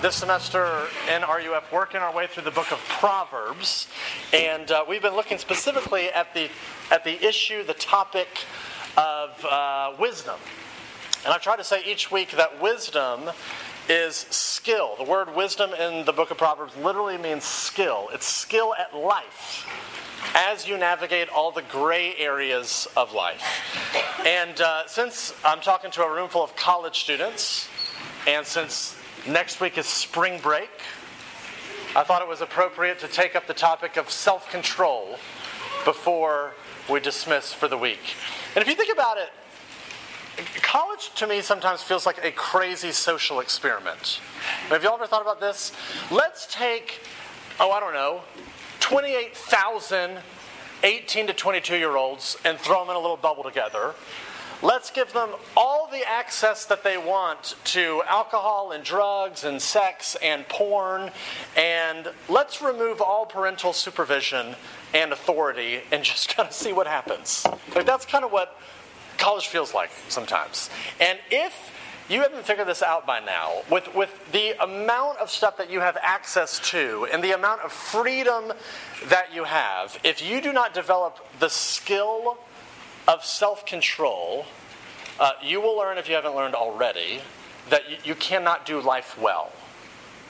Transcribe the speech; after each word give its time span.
this 0.00 0.14
semester 0.14 0.86
in 1.12 1.22
RUF 1.22 1.72
working 1.72 2.00
our 2.00 2.14
way 2.14 2.28
through 2.28 2.44
the 2.44 2.52
book 2.52 2.70
of 2.70 2.78
Proverbs, 2.88 3.88
and 4.32 4.70
uh, 4.70 4.84
we've 4.88 5.02
been 5.02 5.16
looking 5.16 5.38
specifically 5.38 6.08
at 6.10 6.32
the 6.34 6.50
at 6.92 7.02
the 7.02 7.26
issue, 7.26 7.64
the 7.64 7.74
topic 7.74 8.28
of 8.96 9.44
uh, 9.44 9.92
wisdom. 9.98 10.36
And 11.24 11.34
I've 11.34 11.42
tried 11.42 11.56
to 11.56 11.64
say 11.64 11.82
each 11.84 12.12
week 12.12 12.30
that 12.32 12.62
wisdom 12.62 13.30
is 13.88 14.14
skill. 14.14 14.94
The 14.96 15.04
word 15.04 15.34
wisdom 15.34 15.72
in 15.72 16.04
the 16.04 16.12
book 16.12 16.30
of 16.30 16.38
Proverbs 16.38 16.76
literally 16.76 17.18
means 17.18 17.42
skill. 17.42 18.08
It's 18.12 18.26
skill 18.26 18.74
at 18.74 18.96
life 18.96 19.66
as 20.34 20.68
you 20.68 20.78
navigate 20.78 21.28
all 21.28 21.50
the 21.50 21.62
gray 21.62 22.14
areas 22.16 22.86
of 22.96 23.14
life. 23.14 23.42
And 24.24 24.60
uh, 24.60 24.86
since 24.86 25.34
I'm 25.44 25.60
talking 25.60 25.90
to 25.92 26.02
a 26.04 26.12
room 26.12 26.28
full 26.28 26.44
of 26.44 26.54
college 26.54 27.00
students, 27.00 27.68
and 28.26 28.46
since 28.46 28.97
next 29.26 29.60
week 29.60 29.78
is 29.78 29.86
spring 29.86 30.40
break, 30.40 30.70
I 31.96 32.04
thought 32.04 32.22
it 32.22 32.28
was 32.28 32.40
appropriate 32.40 32.98
to 33.00 33.08
take 33.08 33.34
up 33.34 33.46
the 33.46 33.54
topic 33.54 33.96
of 33.96 34.10
self 34.10 34.50
control 34.50 35.16
before 35.84 36.54
we 36.90 37.00
dismiss 37.00 37.52
for 37.52 37.68
the 37.68 37.78
week. 37.78 38.14
And 38.54 38.62
if 38.62 38.68
you 38.68 38.74
think 38.74 38.92
about 38.92 39.16
it, 39.18 39.30
college 40.62 41.10
to 41.16 41.26
me 41.26 41.40
sometimes 41.40 41.82
feels 41.82 42.06
like 42.06 42.24
a 42.24 42.30
crazy 42.30 42.92
social 42.92 43.40
experiment. 43.40 44.20
Have 44.68 44.82
you 44.82 44.92
ever 44.92 45.06
thought 45.06 45.22
about 45.22 45.40
this? 45.40 45.72
Let's 46.10 46.46
take, 46.52 47.00
oh, 47.58 47.70
I 47.70 47.80
don't 47.80 47.94
know, 47.94 48.22
28,000 48.80 50.18
18 50.82 51.26
to 51.26 51.32
22 51.32 51.76
year 51.76 51.96
olds 51.96 52.36
and 52.44 52.58
throw 52.58 52.80
them 52.80 52.90
in 52.90 52.96
a 52.96 53.00
little 53.00 53.16
bubble 53.16 53.42
together. 53.42 53.94
Let's 54.60 54.90
give 54.90 55.12
them 55.12 55.30
all 55.56 55.88
the 55.90 56.02
access 56.08 56.64
that 56.66 56.82
they 56.82 56.98
want 56.98 57.54
to 57.64 58.02
alcohol 58.08 58.72
and 58.72 58.82
drugs 58.82 59.44
and 59.44 59.62
sex 59.62 60.16
and 60.20 60.48
porn, 60.48 61.12
and 61.56 62.08
let's 62.28 62.60
remove 62.60 63.00
all 63.00 63.24
parental 63.24 63.72
supervision 63.72 64.56
and 64.92 65.12
authority 65.12 65.80
and 65.92 66.02
just 66.04 66.34
kind 66.34 66.48
of 66.48 66.54
see 66.54 66.72
what 66.72 66.88
happens. 66.88 67.46
Like 67.74 67.86
that's 67.86 68.04
kind 68.04 68.24
of 68.24 68.32
what 68.32 68.58
college 69.16 69.46
feels 69.46 69.74
like 69.74 69.90
sometimes. 70.08 70.70
And 71.00 71.18
if 71.30 71.70
you 72.08 72.22
haven't 72.22 72.44
figured 72.44 72.66
this 72.66 72.82
out 72.82 73.06
by 73.06 73.20
now, 73.20 73.62
with, 73.70 73.94
with 73.94 74.32
the 74.32 74.52
amount 74.62 75.18
of 75.18 75.30
stuff 75.30 75.58
that 75.58 75.70
you 75.70 75.80
have 75.80 75.98
access 76.00 76.58
to 76.70 77.06
and 77.12 77.22
the 77.22 77.32
amount 77.32 77.60
of 77.60 77.70
freedom 77.70 78.52
that 79.08 79.34
you 79.34 79.44
have, 79.44 79.98
if 80.02 80.24
you 80.24 80.40
do 80.40 80.52
not 80.52 80.72
develop 80.72 81.18
the 81.38 81.50
skill 81.50 82.38
of 83.08 83.24
self 83.24 83.66
control, 83.66 84.46
uh, 85.18 85.32
you 85.42 85.60
will 85.60 85.76
learn, 85.76 85.98
if 85.98 86.08
you 86.08 86.14
haven't 86.14 86.36
learned 86.36 86.54
already, 86.54 87.20
that 87.70 87.90
you, 87.90 87.96
you 88.04 88.14
cannot 88.14 88.64
do 88.64 88.80
life 88.80 89.18
well. 89.18 89.50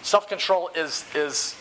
Self 0.01 0.29
control 0.29 0.71
is, 0.75 1.05
is 1.15 1.57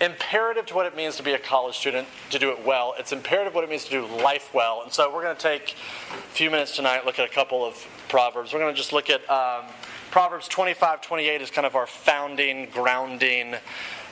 imperative 0.00 0.66
to 0.66 0.74
what 0.74 0.84
it 0.84 0.94
means 0.94 1.16
to 1.16 1.22
be 1.22 1.32
a 1.32 1.38
college 1.38 1.76
student 1.76 2.06
to 2.30 2.38
do 2.38 2.50
it 2.50 2.64
well. 2.64 2.94
It's 2.98 3.12
imperative 3.12 3.54
what 3.54 3.64
it 3.64 3.70
means 3.70 3.84
to 3.84 3.90
do 3.90 4.06
life 4.06 4.52
well. 4.52 4.82
And 4.82 4.92
so 4.92 5.12
we're 5.12 5.22
going 5.22 5.36
to 5.36 5.42
take 5.42 5.74
a 6.10 6.34
few 6.34 6.50
minutes 6.50 6.76
tonight, 6.76 7.06
look 7.06 7.18
at 7.18 7.28
a 7.28 7.32
couple 7.32 7.64
of 7.64 7.74
Proverbs. 8.08 8.52
We're 8.52 8.60
going 8.60 8.74
to 8.74 8.76
just 8.76 8.92
look 8.92 9.08
at 9.08 9.28
um, 9.30 9.64
Proverbs 10.10 10.48
25 10.48 11.00
28 11.00 11.40
is 11.40 11.50
kind 11.50 11.66
of 11.66 11.74
our 11.74 11.86
founding, 11.86 12.66
grounding, 12.66 13.54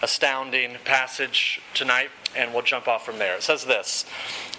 astounding 0.03 0.77
passage 0.85 1.61
tonight, 1.75 2.11
and 2.37 2.53
we'll 2.53 2.63
jump 2.63 2.89
off 2.89 3.05
from 3.05 3.19
there. 3.19 3.37
It 3.37 3.43
says 3.43 3.65
this 3.65 4.05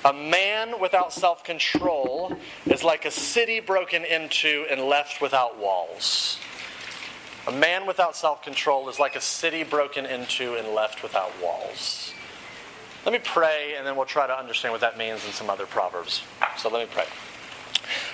A 0.05 0.13
man 0.13 0.79
without 0.79 1.13
self 1.13 1.43
control 1.43 2.35
is 2.65 2.83
like 2.83 3.05
a 3.05 3.11
city 3.11 3.59
broken 3.59 4.05
into 4.05 4.65
and 4.69 4.81
left 4.81 5.21
without 5.21 5.57
walls. 5.57 6.37
A 7.47 7.51
man 7.51 7.87
without 7.87 8.15
self 8.15 8.43
control 8.43 8.89
is 8.89 8.99
like 8.99 9.15
a 9.15 9.21
city 9.21 9.63
broken 9.63 10.05
into 10.05 10.55
and 10.55 10.69
left 10.69 11.01
without 11.03 11.31
walls. 11.41 12.13
Let 13.05 13.13
me 13.13 13.19
pray, 13.23 13.73
and 13.77 13.87
then 13.87 13.95
we'll 13.95 14.05
try 14.05 14.27
to 14.27 14.37
understand 14.37 14.73
what 14.73 14.81
that 14.81 14.95
means 14.95 15.25
in 15.25 15.31
some 15.31 15.49
other 15.49 15.65
Proverbs. 15.65 16.21
So 16.57 16.69
let 16.69 16.87
me 16.87 16.93
pray. 16.93 17.05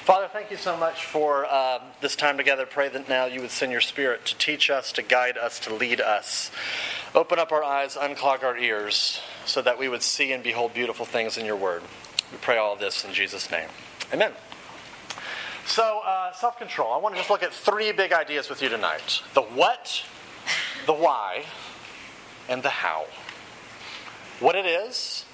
Father, 0.08 0.30
thank 0.32 0.52
you 0.52 0.56
so 0.56 0.78
much 0.78 1.04
for 1.04 1.46
uh, 1.48 1.80
this 2.00 2.16
time 2.16 2.38
together. 2.38 2.66
Pray 2.66 2.88
that 2.88 3.10
now 3.10 3.26
you 3.26 3.42
would 3.42 3.52
send 3.52 3.74
your 3.74 3.82
Spirit 3.82 4.24
to 4.28 4.38
teach 4.38 4.70
us, 4.70 4.94
to 4.94 5.02
guide 5.02 5.38
us, 5.38 5.60
to 5.60 5.74
lead 5.74 6.00
us. 6.00 6.50
Open 7.14 7.40
up 7.40 7.52
our 7.52 7.62
eyes, 7.62 7.98
unclog 7.98 8.42
our 8.42 8.58
ears, 8.58 9.20
so 9.46 9.62
that 9.62 9.78
we 9.78 9.90
would 9.90 10.02
see 10.02 10.32
and 10.32 10.42
behold 10.42 10.74
beautiful 10.74 11.06
things 11.06 11.38
in 11.38 11.46
your 11.46 11.58
word. 11.58 11.82
We 12.32 12.38
pray 12.38 12.56
all 12.56 12.78
this 12.78 13.04
in 13.04 13.14
Jesus' 13.14 13.52
name. 13.52 13.68
Amen. 14.14 14.32
So, 15.66 16.00
uh, 16.06 16.32
self 16.32 16.58
control. 16.58 16.94
I 16.94 17.00
want 17.00 17.16
to 17.16 17.20
just 17.20 17.30
look 17.30 17.44
at 17.44 17.52
three 17.52 17.92
big 17.92 18.14
ideas 18.14 18.50
with 18.50 18.62
you 18.62 18.70
tonight 18.70 19.22
the 19.34 19.42
what, 19.42 20.06
the 20.86 20.94
why, 20.94 21.44
and 22.48 22.64
the 22.64 22.70
how. 22.70 23.08
What 24.40 24.56
it 24.56 24.66
is, 24.66 25.26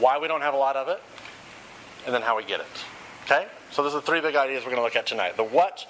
why 0.00 0.18
we 0.18 0.26
don't 0.26 0.42
have 0.42 0.54
a 0.54 0.56
lot 0.58 0.74
of 0.74 0.88
it, 0.88 1.00
and 2.06 2.12
then 2.12 2.22
how 2.22 2.36
we 2.36 2.42
get 2.42 2.58
it. 2.58 2.66
Okay? 3.24 3.46
So, 3.70 3.82
those 3.82 3.94
are 3.94 4.00
the 4.00 4.06
three 4.06 4.20
big 4.20 4.36
ideas 4.36 4.64
we're 4.64 4.70
going 4.70 4.80
to 4.80 4.84
look 4.84 4.96
at 4.96 5.06
tonight 5.06 5.36
the 5.36 5.44
what, 5.44 5.86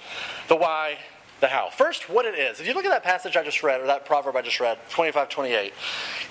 the 0.47 0.55
why, 0.55 0.97
the 1.41 1.47
how. 1.47 1.69
First, 1.69 2.09
what 2.09 2.25
it 2.25 2.35
is. 2.35 2.61
If 2.61 2.67
you 2.67 2.73
look 2.73 2.85
at 2.85 2.91
that 2.91 3.03
passage 3.03 3.35
I 3.35 3.43
just 3.43 3.63
read, 3.63 3.81
or 3.81 3.87
that 3.87 4.05
proverb 4.05 4.35
I 4.35 4.41
just 4.41 4.59
read, 4.59 4.77
25 4.89 5.29
28, 5.29 5.73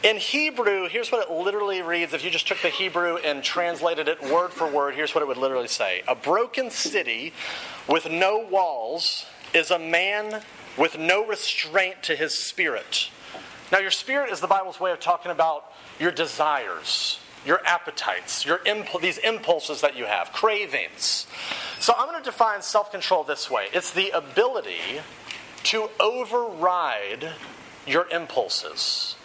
in 0.04 0.16
Hebrew, 0.16 0.88
here's 0.88 1.12
what 1.12 1.28
it 1.28 1.32
literally 1.32 1.82
reads. 1.82 2.14
If 2.14 2.24
you 2.24 2.30
just 2.30 2.48
took 2.48 2.62
the 2.62 2.70
Hebrew 2.70 3.16
and 3.18 3.44
translated 3.44 4.08
it 4.08 4.22
word 4.22 4.52
for 4.52 4.66
word, 4.66 4.94
here's 4.94 5.14
what 5.14 5.22
it 5.22 5.28
would 5.28 5.36
literally 5.36 5.68
say 5.68 6.02
A 6.08 6.14
broken 6.14 6.70
city 6.70 7.32
with 7.88 8.10
no 8.10 8.38
walls 8.38 9.26
is 9.52 9.70
a 9.70 9.78
man 9.78 10.42
with 10.78 10.98
no 10.98 11.26
restraint 11.26 12.02
to 12.04 12.16
his 12.16 12.36
spirit. 12.36 13.10
Now, 13.70 13.78
your 13.78 13.90
spirit 13.90 14.30
is 14.30 14.40
the 14.40 14.46
Bible's 14.46 14.80
way 14.80 14.92
of 14.92 15.00
talking 15.00 15.30
about 15.30 15.64
your 15.98 16.10
desires, 16.10 17.18
your 17.44 17.64
appetites, 17.66 18.46
your 18.46 18.60
these 19.00 19.18
impulses 19.18 19.80
that 19.80 19.96
you 19.96 20.04
have, 20.04 20.32
cravings. 20.32 21.26
So 21.80 21.92
I'm 21.96 22.08
going 22.08 22.22
to 22.22 22.30
define 22.30 22.62
self 22.62 22.90
control 22.90 23.24
this 23.24 23.50
way 23.50 23.66
it's 23.72 23.92
the 23.92 24.10
ability 24.10 25.00
to 25.64 25.90
override 26.00 27.30
your 27.86 28.08
impulses. 28.10 29.16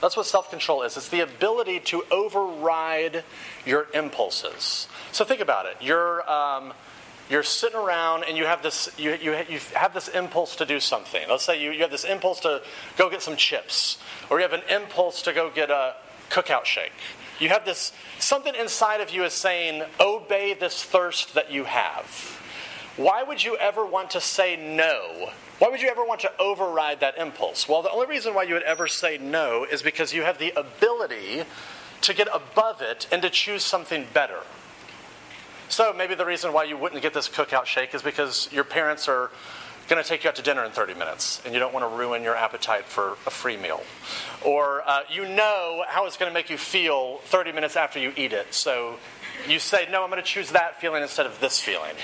That's 0.00 0.16
what 0.16 0.26
self 0.26 0.50
control 0.50 0.82
is. 0.82 0.96
It's 0.96 1.08
the 1.08 1.20
ability 1.20 1.80
to 1.80 2.04
override 2.10 3.24
your 3.64 3.88
impulses. 3.94 4.88
So 5.12 5.24
think 5.24 5.40
about 5.40 5.66
it. 5.66 5.76
You're, 5.80 6.28
um, 6.30 6.72
you're 7.30 7.42
sitting 7.42 7.78
around 7.78 8.24
and 8.24 8.36
you 8.36 8.44
have 8.44 8.62
this 8.62 8.90
you, 8.98 9.12
you, 9.14 9.32
you 9.48 9.58
have 9.74 9.94
this 9.94 10.08
impulse 10.08 10.56
to 10.56 10.66
do 10.66 10.80
something. 10.80 11.22
Let's 11.28 11.44
say 11.44 11.62
you, 11.62 11.70
you 11.70 11.80
have 11.80 11.90
this 11.90 12.04
impulse 12.04 12.40
to 12.40 12.62
go 12.98 13.08
get 13.08 13.22
some 13.22 13.36
chips, 13.36 13.98
or 14.28 14.38
you 14.38 14.42
have 14.42 14.52
an 14.52 14.62
impulse 14.68 15.22
to 15.22 15.32
go 15.32 15.50
get 15.50 15.70
a 15.70 15.94
cookout 16.30 16.64
shake. 16.64 16.92
You 17.40 17.48
have 17.48 17.64
this 17.64 17.92
something 18.18 18.54
inside 18.54 19.00
of 19.00 19.10
you 19.10 19.24
is 19.24 19.32
saying, 19.32 19.82
obey 20.00 20.54
this 20.54 20.82
thirst 20.82 21.34
that 21.34 21.50
you 21.50 21.64
have. 21.64 22.40
Why 22.96 23.22
would 23.22 23.42
you 23.42 23.56
ever 23.56 23.84
want 23.84 24.10
to 24.10 24.20
say 24.20 24.56
no? 24.56 25.30
Why 25.58 25.68
would 25.68 25.80
you 25.80 25.88
ever 25.88 26.04
want 26.04 26.20
to 26.20 26.32
override 26.38 27.00
that 27.00 27.18
impulse? 27.18 27.68
Well, 27.68 27.82
the 27.82 27.90
only 27.90 28.06
reason 28.06 28.34
why 28.34 28.44
you 28.44 28.54
would 28.54 28.62
ever 28.62 28.86
say 28.86 29.18
no 29.18 29.64
is 29.64 29.82
because 29.82 30.12
you 30.12 30.22
have 30.22 30.38
the 30.38 30.52
ability 30.56 31.44
to 32.02 32.14
get 32.14 32.28
above 32.32 32.82
it 32.82 33.08
and 33.10 33.22
to 33.22 33.30
choose 33.30 33.64
something 33.64 34.06
better. 34.12 34.40
So 35.68 35.92
maybe 35.92 36.14
the 36.14 36.26
reason 36.26 36.52
why 36.52 36.64
you 36.64 36.76
wouldn't 36.76 37.02
get 37.02 37.14
this 37.14 37.28
cookout 37.28 37.64
shake 37.64 37.94
is 37.94 38.02
because 38.02 38.48
your 38.52 38.64
parents 38.64 39.08
are 39.08 39.30
going 39.88 40.02
to 40.02 40.08
take 40.08 40.24
you 40.24 40.28
out 40.28 40.36
to 40.36 40.42
dinner 40.42 40.64
in 40.64 40.70
30 40.70 40.94
minutes 40.94 41.42
and 41.44 41.54
you 41.54 41.60
don't 41.60 41.72
want 41.72 41.88
to 41.88 41.96
ruin 41.96 42.22
your 42.22 42.36
appetite 42.36 42.84
for 42.84 43.12
a 43.26 43.30
free 43.30 43.56
meal. 43.56 43.82
Or 44.44 44.82
uh, 44.86 45.00
you 45.10 45.26
know 45.28 45.84
how 45.88 46.06
it's 46.06 46.16
going 46.16 46.30
to 46.30 46.34
make 46.34 46.50
you 46.50 46.58
feel 46.58 47.18
30 47.24 47.52
minutes 47.52 47.76
after 47.76 47.98
you 47.98 48.12
eat 48.16 48.32
it, 48.32 48.52
so 48.54 48.96
you 49.48 49.58
say, 49.58 49.86
No, 49.90 50.02
I'm 50.02 50.10
going 50.10 50.22
to 50.22 50.28
choose 50.28 50.50
that 50.50 50.80
feeling 50.80 51.02
instead 51.02 51.26
of 51.26 51.40
this 51.40 51.60
feeling. 51.60 51.94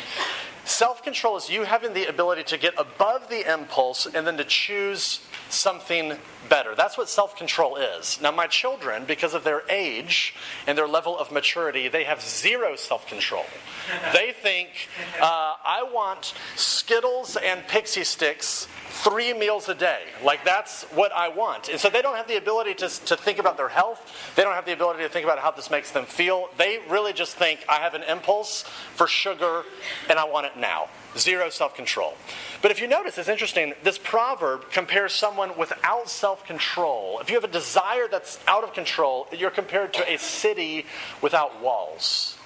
Self 0.65 1.03
control 1.03 1.37
is 1.37 1.49
you 1.49 1.65
having 1.65 1.95
the 1.95 2.07
ability 2.07 2.45
to 2.45 2.59
get 2.59 2.75
above 2.79 3.29
the 3.29 3.51
impulse 3.53 4.07
and 4.07 4.27
then 4.27 4.37
to 4.37 4.45
choose 4.45 5.21
something 5.49 6.17
better. 6.51 6.75
That's 6.75 6.99
what 6.99 7.09
self 7.09 7.35
control 7.35 7.77
is. 7.77 8.21
Now, 8.21 8.31
my 8.31 8.47
children, 8.47 9.05
because 9.07 9.33
of 9.33 9.45
their 9.45 9.63
age 9.71 10.35
and 10.67 10.77
their 10.77 10.89
level 10.89 11.19
of 11.19 11.33
maturity, 11.33 11.89
they 11.89 12.05
have 12.05 12.21
zero 12.21 12.77
self 12.77 13.07
control. 13.07 13.47
They 14.13 14.33
think, 14.33 14.69
uh, 15.21 15.55
I 15.65 15.89
want 15.91 16.35
Skittles 16.57 17.37
and 17.37 17.63
Pixy 17.63 18.03
Stix 18.03 18.67
three 18.91 19.33
meals 19.33 19.69
a 19.69 19.75
day. 19.75 20.03
Like 20.23 20.45
that's 20.45 20.83
what 20.85 21.13
I 21.13 21.29
want. 21.29 21.69
And 21.69 21.81
so 21.81 21.89
they 21.89 22.03
don't 22.03 22.17
have 22.17 22.29
the 22.29 22.37
ability 22.37 22.75
to, 22.75 22.89
to 22.89 23.17
think 23.17 23.39
about 23.39 23.57
their 23.57 23.69
health. 23.69 24.33
They 24.37 24.43
don't 24.43 24.55
have 24.55 24.67
the 24.67 24.73
ability 24.73 25.03
to 25.05 25.09
think 25.09 25.25
about 25.25 25.39
how 25.39 25.53
this 25.53 25.71
makes 25.71 25.91
them 25.93 26.05
feel. 26.05 26.51
They 26.59 26.81
really 26.89 27.13
just 27.13 27.37
think, 27.37 27.65
I 27.69 27.77
have 27.77 27.95
an 27.95 28.03
impulse 28.03 28.63
for 28.95 29.07
sugar 29.07 29.63
and 30.09 30.19
I 30.19 30.25
want 30.25 30.47
it 30.47 30.57
now. 30.57 30.89
Zero 31.17 31.51
self 31.51 31.75
control. 31.75 32.15
But 32.63 32.71
if 32.71 32.81
you 32.81 32.87
notice, 32.87 33.19
it's 33.19 33.29
interesting, 33.29 33.75
this 33.83 33.99
proverb 33.99 34.71
compares 34.71 35.13
someone 35.13 35.59
without 35.59 36.09
self 36.09 36.45
control. 36.47 37.19
If 37.21 37.31
you 37.31 37.35
have 37.35 37.45
a 37.45 37.53
desire 37.53 38.07
that's 38.09 38.39
out 38.47 38.63
of 38.63 38.73
control, 38.75 39.27
you're 39.37 39.51
compared 39.51 39.93
to 39.95 40.13
a 40.13 40.19
city 40.19 40.87
without 41.21 41.61
walls. 41.61 42.37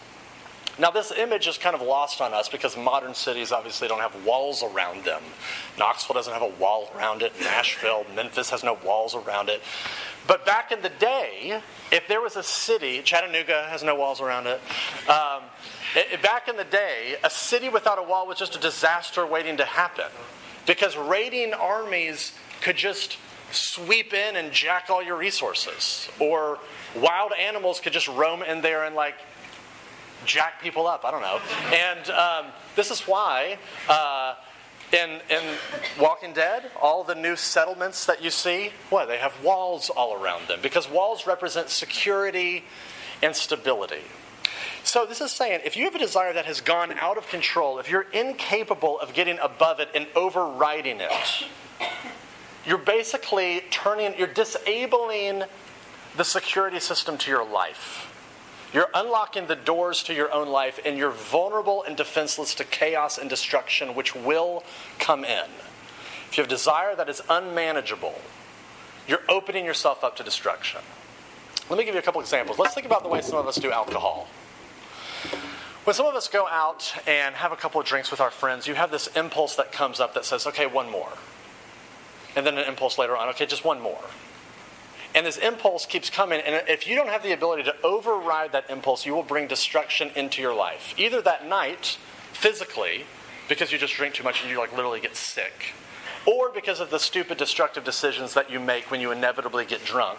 Now, 0.76 0.90
this 0.90 1.12
image 1.12 1.46
is 1.46 1.56
kind 1.56 1.76
of 1.76 1.82
lost 1.82 2.20
on 2.20 2.34
us 2.34 2.48
because 2.48 2.76
modern 2.76 3.14
cities 3.14 3.52
obviously 3.52 3.86
don't 3.86 4.00
have 4.00 4.24
walls 4.24 4.62
around 4.62 5.04
them. 5.04 5.22
Knoxville 5.78 6.14
doesn't 6.14 6.32
have 6.32 6.42
a 6.42 6.48
wall 6.48 6.90
around 6.96 7.22
it, 7.22 7.32
Nashville, 7.40 8.04
Memphis 8.16 8.50
has 8.50 8.64
no 8.64 8.74
walls 8.84 9.14
around 9.14 9.48
it. 9.50 9.62
But 10.26 10.44
back 10.44 10.72
in 10.72 10.82
the 10.82 10.88
day, 10.88 11.60
if 11.92 12.08
there 12.08 12.20
was 12.20 12.34
a 12.34 12.42
city, 12.42 13.02
Chattanooga 13.02 13.66
has 13.68 13.84
no 13.84 13.94
walls 13.94 14.20
around 14.20 14.46
it. 14.48 14.60
Um, 15.08 15.42
back 16.22 16.48
in 16.48 16.56
the 16.56 16.64
day, 16.64 17.16
a 17.22 17.30
city 17.30 17.68
without 17.68 17.98
a 17.98 18.02
wall 18.02 18.26
was 18.26 18.38
just 18.38 18.56
a 18.56 18.60
disaster 18.60 19.26
waiting 19.26 19.58
to 19.58 19.64
happen 19.64 20.06
because 20.66 20.96
raiding 20.96 21.54
armies 21.54 22.32
could 22.60 22.76
just 22.76 23.18
sweep 23.50 24.12
in 24.12 24.36
and 24.36 24.52
jack 24.52 24.90
all 24.90 25.02
your 25.02 25.16
resources, 25.16 26.08
or 26.18 26.58
wild 26.96 27.32
animals 27.32 27.80
could 27.80 27.92
just 27.92 28.08
roam 28.08 28.42
in 28.42 28.60
there 28.62 28.84
and 28.84 28.94
like 28.94 29.14
jack 30.24 30.60
people 30.60 30.86
up. 30.86 31.04
I 31.04 31.10
don't 31.10 31.22
know. 31.22 31.40
And 31.72 32.10
um, 32.10 32.52
this 32.76 32.90
is 32.90 33.00
why. 33.02 33.58
Uh, 33.88 34.34
in, 34.92 35.20
in 35.28 35.42
Walking 35.98 36.32
Dead, 36.32 36.70
all 36.80 37.02
the 37.02 37.16
new 37.16 37.34
settlements 37.34 38.06
that 38.06 38.22
you 38.22 38.30
see, 38.30 38.70
what? 38.90 39.06
They 39.06 39.18
have 39.18 39.42
walls 39.42 39.90
all 39.90 40.14
around 40.14 40.46
them 40.46 40.60
because 40.62 40.88
walls 40.88 41.26
represent 41.26 41.68
security 41.68 42.64
and 43.22 43.34
stability. 43.34 44.02
So, 44.84 45.06
this 45.06 45.22
is 45.22 45.32
saying 45.32 45.60
if 45.64 45.78
you 45.78 45.84
have 45.84 45.94
a 45.94 45.98
desire 45.98 46.34
that 46.34 46.44
has 46.44 46.60
gone 46.60 46.92
out 46.92 47.16
of 47.16 47.26
control, 47.28 47.78
if 47.78 47.90
you're 47.90 48.06
incapable 48.12 49.00
of 49.00 49.14
getting 49.14 49.38
above 49.38 49.80
it 49.80 49.88
and 49.94 50.06
overriding 50.14 51.00
it, 51.00 51.10
you're 52.66 52.76
basically 52.76 53.62
turning, 53.70 54.14
you're 54.18 54.26
disabling 54.26 55.44
the 56.18 56.24
security 56.24 56.78
system 56.80 57.16
to 57.18 57.30
your 57.30 57.44
life. 57.44 58.10
You're 58.74 58.90
unlocking 58.92 59.46
the 59.46 59.56
doors 59.56 60.02
to 60.04 60.14
your 60.14 60.30
own 60.30 60.48
life, 60.48 60.78
and 60.84 60.98
you're 60.98 61.10
vulnerable 61.10 61.82
and 61.82 61.96
defenseless 61.96 62.54
to 62.56 62.64
chaos 62.64 63.16
and 63.16 63.30
destruction, 63.30 63.94
which 63.94 64.14
will 64.14 64.64
come 64.98 65.24
in. 65.24 65.48
If 66.28 66.36
you 66.36 66.42
have 66.42 66.48
desire 66.48 66.94
that 66.94 67.08
is 67.08 67.22
unmanageable, 67.30 68.20
you're 69.08 69.22
opening 69.30 69.64
yourself 69.64 70.04
up 70.04 70.16
to 70.16 70.22
destruction. 70.22 70.80
Let 71.70 71.78
me 71.78 71.84
give 71.86 71.94
you 71.94 72.00
a 72.00 72.02
couple 72.02 72.20
examples. 72.20 72.58
Let's 72.58 72.74
think 72.74 72.86
about 72.86 73.02
the 73.02 73.08
way 73.08 73.22
some 73.22 73.38
of 73.38 73.46
us 73.46 73.56
do 73.56 73.70
alcohol. 73.70 74.28
When 75.84 75.92
some 75.92 76.06
of 76.06 76.14
us 76.14 76.28
go 76.28 76.48
out 76.48 76.94
and 77.06 77.34
have 77.34 77.52
a 77.52 77.56
couple 77.56 77.78
of 77.78 77.86
drinks 77.86 78.10
with 78.10 78.20
our 78.20 78.30
friends, 78.30 78.66
you 78.66 78.74
have 78.74 78.90
this 78.90 79.06
impulse 79.08 79.56
that 79.56 79.70
comes 79.70 80.00
up 80.00 80.14
that 80.14 80.24
says, 80.24 80.46
okay, 80.46 80.66
one 80.66 80.90
more. 80.90 81.12
And 82.34 82.46
then 82.46 82.56
an 82.56 82.66
impulse 82.66 82.96
later 82.96 83.14
on, 83.14 83.28
okay, 83.30 83.44
just 83.44 83.66
one 83.66 83.82
more. 83.82 84.00
And 85.14 85.26
this 85.26 85.36
impulse 85.36 85.84
keeps 85.84 86.08
coming. 86.08 86.40
And 86.40 86.66
if 86.68 86.88
you 86.88 86.96
don't 86.96 87.10
have 87.10 87.22
the 87.22 87.32
ability 87.32 87.64
to 87.64 87.74
override 87.84 88.52
that 88.52 88.70
impulse, 88.70 89.04
you 89.04 89.14
will 89.14 89.22
bring 89.22 89.46
destruction 89.46 90.10
into 90.16 90.40
your 90.40 90.54
life. 90.54 90.94
Either 90.96 91.20
that 91.20 91.46
night, 91.46 91.98
physically, 92.32 93.04
because 93.48 93.70
you 93.70 93.78
just 93.78 93.94
drink 93.94 94.14
too 94.14 94.24
much 94.24 94.40
and 94.40 94.50
you 94.50 94.58
like 94.58 94.72
literally 94.72 95.00
get 95.00 95.16
sick, 95.16 95.74
or 96.26 96.50
because 96.50 96.80
of 96.80 96.90
the 96.90 96.98
stupid 96.98 97.36
destructive 97.36 97.84
decisions 97.84 98.32
that 98.34 98.50
you 98.50 98.58
make 98.58 98.90
when 98.90 99.00
you 99.02 99.12
inevitably 99.12 99.66
get 99.66 99.84
drunk, 99.84 100.18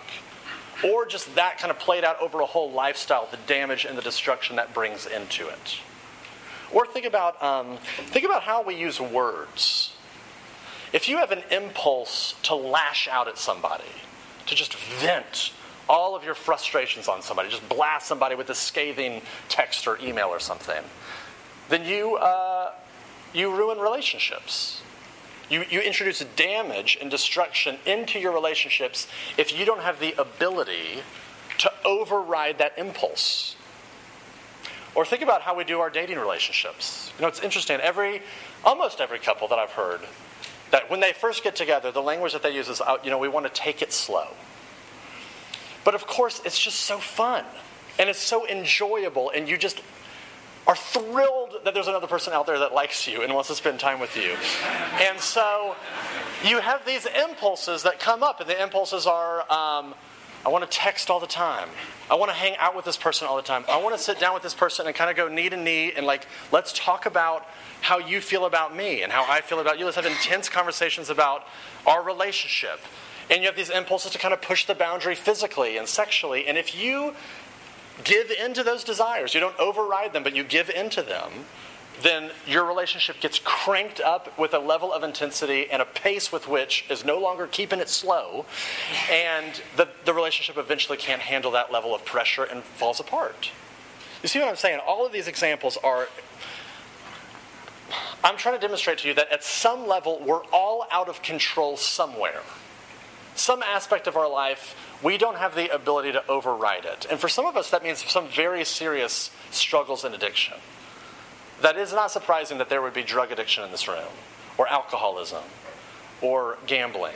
or 0.85 1.05
just 1.05 1.33
that 1.35 1.57
kind 1.57 1.71
of 1.71 1.79
played 1.79 2.03
out 2.03 2.21
over 2.21 2.41
a 2.41 2.45
whole 2.45 2.71
lifestyle, 2.71 3.27
the 3.31 3.37
damage 3.47 3.85
and 3.85 3.97
the 3.97 4.01
destruction 4.01 4.55
that 4.57 4.73
brings 4.73 5.07
into 5.07 5.47
it. 5.47 5.79
Or 6.71 6.85
think 6.85 7.05
about, 7.05 7.41
um, 7.41 7.77
think 8.07 8.25
about 8.25 8.43
how 8.43 8.63
we 8.63 8.75
use 8.75 8.99
words. 8.99 9.95
If 10.93 11.09
you 11.09 11.17
have 11.17 11.31
an 11.31 11.43
impulse 11.49 12.35
to 12.43 12.55
lash 12.55 13.07
out 13.07 13.27
at 13.27 13.37
somebody, 13.37 13.83
to 14.45 14.55
just 14.55 14.75
vent 14.75 15.51
all 15.89 16.15
of 16.15 16.23
your 16.23 16.35
frustrations 16.35 17.07
on 17.07 17.21
somebody, 17.21 17.49
just 17.49 17.67
blast 17.67 18.07
somebody 18.07 18.35
with 18.35 18.49
a 18.49 18.55
scathing 18.55 19.21
text 19.49 19.87
or 19.87 19.97
email 19.99 20.27
or 20.27 20.39
something, 20.39 20.83
then 21.69 21.83
you, 21.85 22.15
uh, 22.15 22.71
you 23.33 23.55
ruin 23.55 23.79
relationships. 23.79 24.81
You, 25.49 25.63
you 25.69 25.79
introduce 25.79 26.19
damage 26.35 26.97
and 26.99 27.11
destruction 27.11 27.77
into 27.85 28.19
your 28.19 28.33
relationships 28.33 29.07
if 29.37 29.57
you 29.57 29.65
don't 29.65 29.81
have 29.81 29.99
the 29.99 30.13
ability 30.19 31.03
to 31.59 31.71
override 31.83 32.57
that 32.57 32.77
impulse. 32.77 33.55
Or 34.95 35.05
think 35.05 35.21
about 35.21 35.41
how 35.41 35.55
we 35.55 35.63
do 35.63 35.79
our 35.79 35.89
dating 35.89 36.17
relationships. 36.17 37.11
You 37.17 37.23
know, 37.23 37.27
it's 37.27 37.41
interesting. 37.41 37.79
Every, 37.81 38.21
almost 38.63 39.01
every 39.01 39.19
couple 39.19 39.47
that 39.49 39.59
I've 39.59 39.71
heard 39.71 40.01
that 40.71 40.89
when 40.89 40.99
they 40.99 41.13
first 41.13 41.43
get 41.43 41.55
together, 41.55 41.91
the 41.91 42.01
language 42.01 42.33
that 42.33 42.43
they 42.43 42.53
use 42.55 42.69
is, 42.69 42.81
uh, 42.81 42.97
you 43.03 43.09
know, 43.09 43.19
we 43.19 43.27
want 43.27 43.45
to 43.45 43.51
take 43.51 43.81
it 43.81 43.93
slow. 43.93 44.29
But 45.83 45.95
of 45.95 46.07
course, 46.07 46.41
it's 46.43 46.59
just 46.59 46.79
so 46.79 46.97
fun 46.97 47.45
and 47.99 48.09
it's 48.09 48.19
so 48.19 48.47
enjoyable, 48.47 49.29
and 49.29 49.47
you 49.47 49.57
just 49.57 49.81
are 50.67 50.75
thrilled 50.75 51.57
that 51.63 51.73
there's 51.73 51.87
another 51.87 52.07
person 52.07 52.33
out 52.33 52.47
there 52.47 52.59
that 52.59 52.73
likes 52.73 53.07
you 53.07 53.21
and 53.21 53.33
wants 53.33 53.49
to 53.49 53.55
spend 53.55 53.79
time 53.79 53.99
with 53.99 54.15
you. 54.17 54.35
And 55.07 55.19
so 55.19 55.75
you 56.43 56.59
have 56.59 56.85
these 56.85 57.05
impulses 57.05 57.83
that 57.83 57.99
come 57.99 58.23
up, 58.23 58.39
and 58.39 58.49
the 58.49 58.61
impulses 58.61 59.05
are 59.05 59.41
um, 59.51 59.93
I 60.45 60.49
want 60.49 60.69
to 60.69 60.77
text 60.77 61.09
all 61.09 61.19
the 61.19 61.25
time. 61.25 61.69
I 62.09 62.13
want 62.13 62.29
to 62.29 62.35
hang 62.35 62.55
out 62.57 62.75
with 62.75 62.85
this 62.85 62.97
person 62.97 63.27
all 63.27 63.35
the 63.35 63.41
time. 63.41 63.65
I 63.67 63.81
want 63.81 63.97
to 63.97 64.01
sit 64.01 64.19
down 64.19 64.35
with 64.35 64.43
this 64.43 64.53
person 64.53 64.85
and 64.85 64.95
kind 64.95 65.09
of 65.09 65.17
go 65.17 65.27
knee 65.27 65.49
to 65.49 65.57
knee 65.57 65.91
and 65.91 66.05
like, 66.05 66.27
let's 66.51 66.71
talk 66.71 67.07
about 67.07 67.47
how 67.81 67.97
you 67.97 68.21
feel 68.21 68.45
about 68.45 68.75
me 68.75 69.01
and 69.01 69.11
how 69.11 69.25
I 69.27 69.41
feel 69.41 69.59
about 69.59 69.79
you. 69.79 69.85
Let's 69.85 69.95
have 69.95 70.05
intense 70.05 70.47
conversations 70.47 71.09
about 71.09 71.47
our 71.87 72.03
relationship. 72.03 72.79
And 73.31 73.41
you 73.41 73.47
have 73.47 73.55
these 73.55 73.71
impulses 73.71 74.11
to 74.11 74.19
kind 74.19 74.35
of 74.35 74.41
push 74.43 74.65
the 74.65 74.75
boundary 74.75 75.15
physically 75.15 75.77
and 75.77 75.87
sexually. 75.87 76.45
And 76.45 76.59
if 76.59 76.79
you 76.79 77.15
give 78.03 78.31
into 78.31 78.63
those 78.63 78.83
desires, 78.83 79.33
you 79.33 79.39
don't 79.39 79.57
override 79.59 80.13
them, 80.13 80.23
but 80.23 80.35
you 80.35 80.43
give 80.43 80.69
into 80.69 81.01
them, 81.01 81.31
then 82.01 82.31
your 82.45 82.65
relationship 82.65 83.19
gets 83.21 83.39
cranked 83.43 84.01
up 84.01 84.37
with 84.37 84.53
a 84.53 84.59
level 84.59 84.91
of 84.91 85.03
intensity 85.03 85.69
and 85.71 85.81
a 85.81 85.85
pace 85.85 86.31
with 86.31 86.47
which 86.47 86.85
is 86.89 87.05
no 87.05 87.17
longer 87.17 87.47
keeping 87.47 87.79
it 87.79 87.89
slow. 87.89 88.45
And 89.09 89.61
the, 89.77 89.87
the 90.03 90.13
relationship 90.13 90.57
eventually 90.57 90.97
can't 90.97 91.21
handle 91.21 91.51
that 91.51 91.71
level 91.71 91.95
of 91.95 92.03
pressure 92.03 92.43
and 92.43 92.63
falls 92.63 92.99
apart. 92.99 93.51
You 94.21 94.27
see 94.27 94.39
what 94.39 94.49
I'm 94.49 94.55
saying? 94.55 94.79
All 94.85 95.05
of 95.05 95.13
these 95.13 95.27
examples 95.27 95.77
are 95.83 96.09
I'm 98.23 98.37
trying 98.37 98.55
to 98.55 98.61
demonstrate 98.61 98.97
to 98.99 99.07
you 99.07 99.13
that 99.13 99.31
at 99.31 99.43
some 99.43 99.87
level, 99.87 100.19
we're 100.25 100.43
all 100.45 100.87
out 100.91 101.09
of 101.09 101.21
control 101.21 101.77
somewhere. 101.77 102.41
Some 103.35 103.61
aspect 103.61 104.07
of 104.07 104.17
our 104.17 104.29
life, 104.29 104.75
we 105.03 105.17
don't 105.17 105.37
have 105.37 105.55
the 105.55 105.73
ability 105.73 106.11
to 106.13 106.25
override 106.27 106.85
it. 106.85 107.05
And 107.09 107.19
for 107.19 107.27
some 107.27 107.45
of 107.45 107.57
us, 107.57 107.69
that 107.71 107.83
means 107.83 108.03
some 108.09 108.27
very 108.27 108.63
serious 108.63 109.31
struggles 109.51 110.03
and 110.03 110.15
addiction. 110.15 110.55
That 111.61 111.77
is 111.77 111.93
not 111.93 112.11
surprising 112.11 112.57
that 112.57 112.69
there 112.69 112.81
would 112.81 112.93
be 112.93 113.03
drug 113.03 113.31
addiction 113.31 113.63
in 113.63 113.71
this 113.71 113.87
room, 113.87 114.11
or 114.57 114.67
alcoholism, 114.67 115.43
or 116.21 116.57
gambling, 116.67 117.15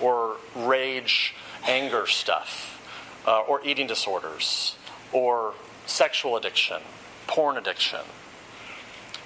or 0.00 0.36
rage, 0.54 1.34
anger 1.66 2.06
stuff, 2.06 2.80
uh, 3.26 3.40
or 3.40 3.64
eating 3.64 3.86
disorders, 3.86 4.76
or 5.12 5.54
sexual 5.86 6.36
addiction, 6.36 6.80
porn 7.26 7.56
addiction 7.56 8.00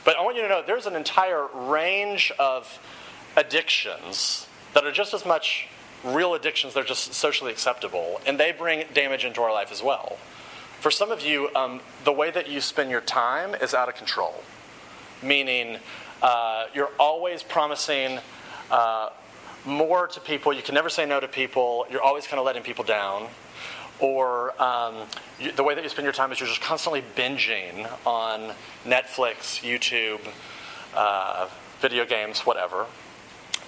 but 0.04 0.16
I 0.16 0.22
want 0.22 0.36
you 0.36 0.42
to 0.42 0.48
know 0.48 0.62
there's 0.66 0.86
an 0.86 0.96
entire 0.96 1.46
range 1.52 2.32
of 2.38 2.80
addictions 3.36 4.46
that 4.74 4.84
are 4.84 4.92
just 4.92 5.12
as 5.12 5.26
much 5.26 5.68
real 6.04 6.34
addictions, 6.34 6.74
they're 6.74 6.84
just 6.84 7.14
socially 7.14 7.52
acceptable, 7.52 8.20
and 8.26 8.38
they 8.38 8.52
bring 8.52 8.84
damage 8.94 9.24
into 9.24 9.42
our 9.42 9.52
life 9.52 9.70
as 9.72 9.82
well. 9.82 10.18
For 10.80 10.90
some 10.90 11.10
of 11.10 11.20
you, 11.20 11.50
um, 11.54 11.80
the 12.04 12.12
way 12.12 12.30
that 12.30 12.48
you 12.48 12.60
spend 12.60 12.90
your 12.90 13.02
time 13.02 13.54
is 13.54 13.74
out 13.74 13.88
of 13.88 13.96
control, 13.96 14.42
meaning 15.22 15.78
uh, 16.22 16.66
you're 16.74 16.92
always 16.98 17.42
promising 17.42 18.18
uh, 18.70 19.10
more 19.66 20.06
to 20.08 20.20
people, 20.20 20.52
you 20.52 20.62
can 20.62 20.74
never 20.74 20.88
say 20.88 21.04
no 21.04 21.20
to 21.20 21.28
people, 21.28 21.86
you're 21.90 22.02
always 22.02 22.26
kind 22.26 22.38
of 22.38 22.46
letting 22.46 22.62
people 22.62 22.84
down. 22.84 23.28
Or 23.98 24.60
um, 24.62 25.06
you, 25.38 25.52
the 25.52 25.62
way 25.62 25.74
that 25.74 25.84
you 25.84 25.90
spend 25.90 26.04
your 26.04 26.14
time 26.14 26.32
is 26.32 26.40
you're 26.40 26.48
just 26.48 26.62
constantly 26.62 27.02
binging 27.14 27.86
on 28.06 28.54
Netflix, 28.86 29.60
YouTube, 29.60 30.20
uh, 30.94 31.48
video 31.80 32.06
games, 32.06 32.40
whatever. 32.40 32.86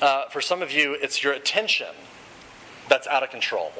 Uh, 0.00 0.28
for 0.30 0.40
some 0.40 0.62
of 0.62 0.72
you, 0.72 0.94
it's 0.94 1.22
your 1.22 1.34
attention 1.34 1.94
that's 2.88 3.06
out 3.06 3.22
of 3.22 3.30
control. 3.30 3.72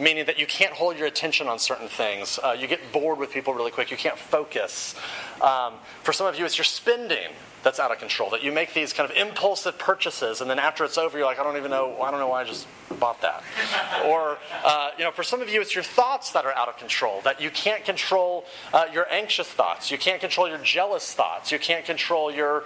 meaning 0.00 0.26
that 0.26 0.38
you 0.38 0.46
can't 0.46 0.72
hold 0.74 0.96
your 0.96 1.08
attention 1.08 1.48
on 1.48 1.58
certain 1.58 1.88
things. 1.88 2.38
Uh, 2.38 2.56
you 2.58 2.68
get 2.68 2.92
bored 2.92 3.18
with 3.18 3.32
people 3.32 3.52
really 3.52 3.72
quick. 3.72 3.90
You 3.90 3.96
can't 3.96 4.18
focus. 4.18 4.94
Um, 5.40 5.74
for 6.04 6.12
some 6.12 6.26
of 6.26 6.38
you, 6.38 6.44
it's 6.44 6.56
your 6.56 6.64
spending 6.64 7.32
that's 7.64 7.80
out 7.80 7.90
of 7.90 7.98
control. 7.98 8.30
That 8.30 8.44
you 8.44 8.52
make 8.52 8.74
these 8.74 8.92
kind 8.92 9.10
of 9.10 9.16
impulsive 9.16 9.76
purchases, 9.78 10.40
and 10.40 10.48
then 10.48 10.60
after 10.60 10.84
it's 10.84 10.96
over, 10.98 11.18
you're 11.18 11.26
like, 11.26 11.40
I 11.40 11.42
don't 11.42 11.56
even 11.56 11.72
know. 11.72 12.00
I 12.00 12.12
don't 12.12 12.20
know 12.20 12.28
why 12.28 12.42
I 12.42 12.44
just 12.44 12.68
bought 13.00 13.20
that. 13.22 13.42
or 14.06 14.38
uh, 14.64 14.90
you 14.96 15.04
know, 15.04 15.10
for 15.10 15.24
some 15.24 15.42
of 15.42 15.48
you, 15.48 15.60
it's 15.60 15.74
your 15.74 15.84
thoughts 15.84 16.30
that 16.30 16.44
are 16.44 16.54
out 16.54 16.68
of 16.68 16.76
control. 16.76 17.20
That 17.22 17.40
you 17.40 17.50
can't 17.50 17.84
control 17.84 18.44
uh, 18.72 18.86
your 18.92 19.10
anxious 19.10 19.48
thoughts. 19.48 19.90
You 19.90 19.98
can't 19.98 20.20
control 20.20 20.48
your 20.48 20.58
jealous 20.58 21.12
thoughts. 21.12 21.50
You 21.50 21.58
can't 21.58 21.84
control 21.84 22.32
your 22.32 22.64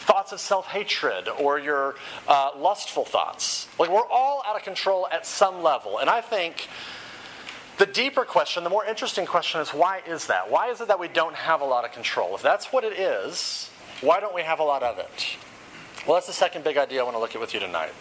thoughts 0.00 0.32
of 0.32 0.40
self 0.40 0.66
hatred 0.66 1.28
or 1.28 1.58
your 1.58 1.94
uh, 2.26 2.50
lustful 2.56 3.04
thoughts. 3.04 3.68
Like, 3.78 3.90
we're 3.90 4.06
all 4.06 4.42
out 4.46 4.56
of 4.56 4.62
control 4.62 5.06
at 5.12 5.26
some 5.26 5.62
level. 5.62 5.98
And 5.98 6.10
I 6.10 6.20
think 6.20 6.68
the 7.78 7.86
deeper 7.86 8.24
question, 8.24 8.64
the 8.64 8.70
more 8.70 8.84
interesting 8.84 9.26
question 9.26 9.60
is 9.60 9.70
why 9.70 10.02
is 10.06 10.26
that? 10.26 10.50
Why 10.50 10.68
is 10.68 10.80
it 10.80 10.88
that 10.88 10.98
we 10.98 11.08
don't 11.08 11.34
have 11.34 11.60
a 11.60 11.64
lot 11.64 11.84
of 11.84 11.92
control? 11.92 12.34
If 12.34 12.42
that's 12.42 12.72
what 12.72 12.84
it 12.84 12.92
is, 12.92 13.70
why 14.00 14.20
don't 14.20 14.34
we 14.34 14.42
have 14.42 14.58
a 14.58 14.64
lot 14.64 14.82
of 14.82 14.98
it? 14.98 15.36
Well, 16.06 16.16
that's 16.16 16.26
the 16.26 16.32
second 16.32 16.64
big 16.64 16.76
idea 16.76 17.00
I 17.00 17.04
want 17.04 17.16
to 17.16 17.20
look 17.20 17.34
at 17.34 17.40
with 17.40 17.54
you 17.54 17.60
tonight. 17.60 17.92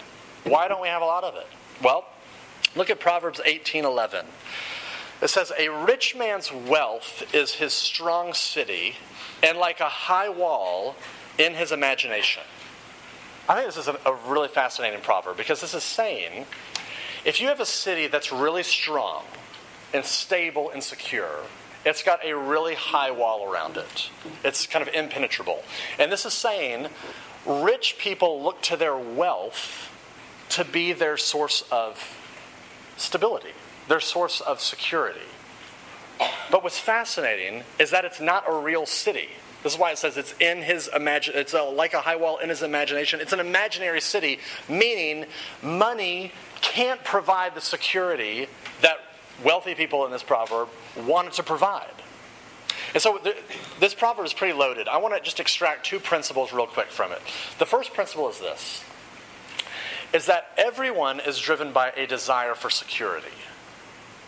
Why 0.46 0.68
don't 0.68 0.82
we 0.82 0.88
have 0.88 1.02
a 1.02 1.06
lot 1.06 1.24
of 1.24 1.36
it? 1.36 1.48
Well, 1.84 2.06
look 2.76 2.90
at 2.90 3.00
Proverbs 3.00 3.42
18:11. 3.46 4.26
It 5.22 5.28
says, 5.28 5.52
"A 5.58 5.68
rich 5.68 6.16
man's 6.16 6.52
wealth 6.52 7.34
is 7.34 7.56
his 7.56 7.74
strong 7.74 8.34
city, 8.34 8.96
and 9.44 9.58
like 9.58 9.82
a 9.82 9.90
high 9.90 10.30
wall 10.30 10.96
in 11.40 11.56
his 11.56 11.72
imagination." 11.72 12.44
I 13.48 13.56
think 13.56 13.66
this 13.66 13.78
is 13.78 13.88
a, 13.88 13.98
a 14.06 14.14
really 14.28 14.48
fascinating 14.48 15.02
proverb 15.02 15.36
because 15.36 15.60
this 15.60 15.74
is 15.74 15.84
saying 15.84 16.46
if 17.26 17.42
you 17.42 17.48
have 17.48 17.60
a 17.60 17.66
city 17.66 18.06
that's 18.08 18.32
really 18.32 18.62
strong 18.62 19.24
and 19.94 20.06
stable 20.06 20.70
and 20.70 20.84
secure, 20.84 21.40
it's 21.86 22.04
got 22.04 22.24
a 22.24 22.38
really 22.38 22.76
high 22.76 23.12
wall 23.12 23.52
around 23.52 23.78
it. 23.78 24.10
It's 24.44 24.68
kind 24.68 24.88
of 24.88 24.94
impenetrable. 24.94 25.64
And 25.98 26.12
this 26.12 26.26
is 26.26 26.34
saying 26.34 26.88
rich 27.46 27.98
people 27.98 28.44
look 28.44 28.62
to 28.64 28.78
their 28.78 28.96
wealth 28.96 29.92
to 30.50 30.64
be 30.64 30.94
their 30.94 31.18
source 31.18 31.64
of 31.72 32.18
stability, 32.98 33.54
their 33.88 34.00
source 34.00 34.42
of 34.42 34.62
security. 34.62 35.20
But 36.52 36.64
what's 36.64 36.80
fascinating 36.80 37.64
is 37.80 37.92
that 37.92 38.06
it's 38.06 38.20
not 38.20 38.44
a 38.48 38.54
real 38.54 38.86
city. 38.86 39.30
This 39.64 39.74
is 39.74 39.80
why 39.80 39.92
it 39.92 39.98
says 39.98 40.16
it's 40.18 40.34
in 40.40 40.62
his 40.62 40.90
imagine. 40.96 41.34
It's 41.36 41.54
a, 41.54 41.64
like 41.64 41.94
a 41.94 42.02
high 42.02 42.16
wall 42.16 42.38
in 42.38 42.50
his 42.50 42.64
imagination. 42.64 43.20
It's 43.20 43.34
an 43.34 43.40
imaginary 43.42 44.00
city, 44.00 44.40
meaning 44.70 45.26
money 45.62 46.32
can't 46.62 47.04
provide 47.04 47.56
the 47.56 47.62
security 47.62 48.48
that 48.82 48.98
wealthy 49.44 49.76
people 49.76 50.06
in 50.06 50.12
this 50.12 50.24
proverb 50.24 50.70
wanted 51.06 51.34
to 51.34 51.44
provide. 51.44 51.92
And 52.94 53.02
so 53.02 53.18
th- 53.18 53.38
this 53.80 53.94
proverb 53.94 54.26
is 54.26 54.34
pretty 54.34 54.54
loaded. 54.54 54.88
I 54.88 54.98
want 54.98 55.14
to 55.16 55.22
just 55.22 55.40
extract 55.40 55.86
two 55.86 56.00
principles 56.00 56.54
real 56.54 56.68
quick 56.68 56.88
from 56.88 57.12
it. 57.12 57.22
The 57.60 57.66
first 57.66 57.94
principle 57.94 58.30
is 58.30 58.40
this 58.40 58.84
is 60.12 60.26
that 60.26 60.52
everyone 60.58 61.20
is 61.20 61.38
driven 61.38 61.72
by 61.72 61.92
a 61.92 62.08
desire 62.08 62.56
for 62.56 62.72
security. 62.72 63.28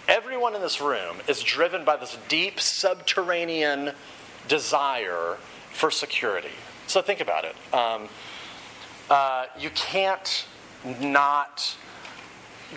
Everyone 0.07 0.53
in 0.53 0.61
this 0.61 0.79
room 0.79 1.17
is 1.27 1.41
driven 1.41 1.83
by 1.83 1.97
this 1.97 2.17
deep 2.27 2.59
subterranean 2.59 3.93
desire 4.51 5.37
for 5.71 5.89
security. 5.89 6.55
So 6.85 7.01
think 7.01 7.21
about 7.21 7.45
it. 7.45 7.55
Um, 7.73 8.09
uh, 9.09 9.45
you 9.57 9.69
can't 9.69 10.45
not 10.99 11.77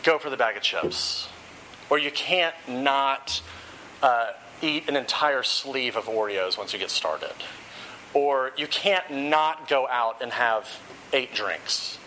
go 0.04 0.18
for 0.20 0.30
the 0.30 0.36
bag 0.36 0.56
of 0.56 0.62
chips, 0.62 1.28
or 1.90 1.98
you 1.98 2.12
can't 2.12 2.54
not 2.68 3.42
uh, 4.04 4.30
eat 4.62 4.88
an 4.88 4.94
entire 4.94 5.42
sleeve 5.42 5.96
of 5.96 6.04
Oreos 6.04 6.56
once 6.56 6.72
you 6.72 6.78
get 6.78 6.90
started, 6.90 7.34
or 8.12 8.52
you 8.56 8.68
can't 8.68 9.10
not 9.10 9.68
go 9.68 9.88
out 9.88 10.22
and 10.22 10.30
have 10.30 10.68
eight 11.12 11.34
drinks, 11.34 11.98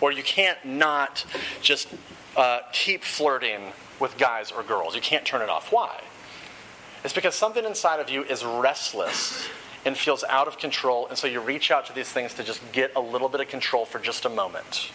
or 0.00 0.12
you 0.12 0.22
can't 0.22 0.64
not 0.64 1.26
just 1.60 1.88
uh, 2.38 2.60
keep 2.72 3.04
flirting 3.04 3.72
with 4.00 4.16
guys 4.16 4.50
or 4.50 4.62
girls. 4.62 4.94
You 4.94 5.02
can't 5.02 5.26
turn 5.26 5.42
it 5.42 5.50
off. 5.50 5.70
Why? 5.70 6.00
It's 7.04 7.14
because 7.14 7.34
something 7.34 7.64
inside 7.64 8.00
of 8.00 8.10
you 8.10 8.24
is 8.24 8.44
restless 8.44 9.48
and 9.86 9.96
feels 9.96 10.22
out 10.24 10.46
of 10.46 10.58
control, 10.58 11.06
and 11.06 11.16
so 11.16 11.26
you 11.26 11.40
reach 11.40 11.70
out 11.70 11.86
to 11.86 11.94
these 11.94 12.08
things 12.08 12.34
to 12.34 12.44
just 12.44 12.60
get 12.72 12.92
a 12.94 13.00
little 13.00 13.28
bit 13.28 13.40
of 13.40 13.48
control 13.48 13.86
for 13.86 13.98
just 13.98 14.24
a 14.24 14.28
moment. 14.28 14.90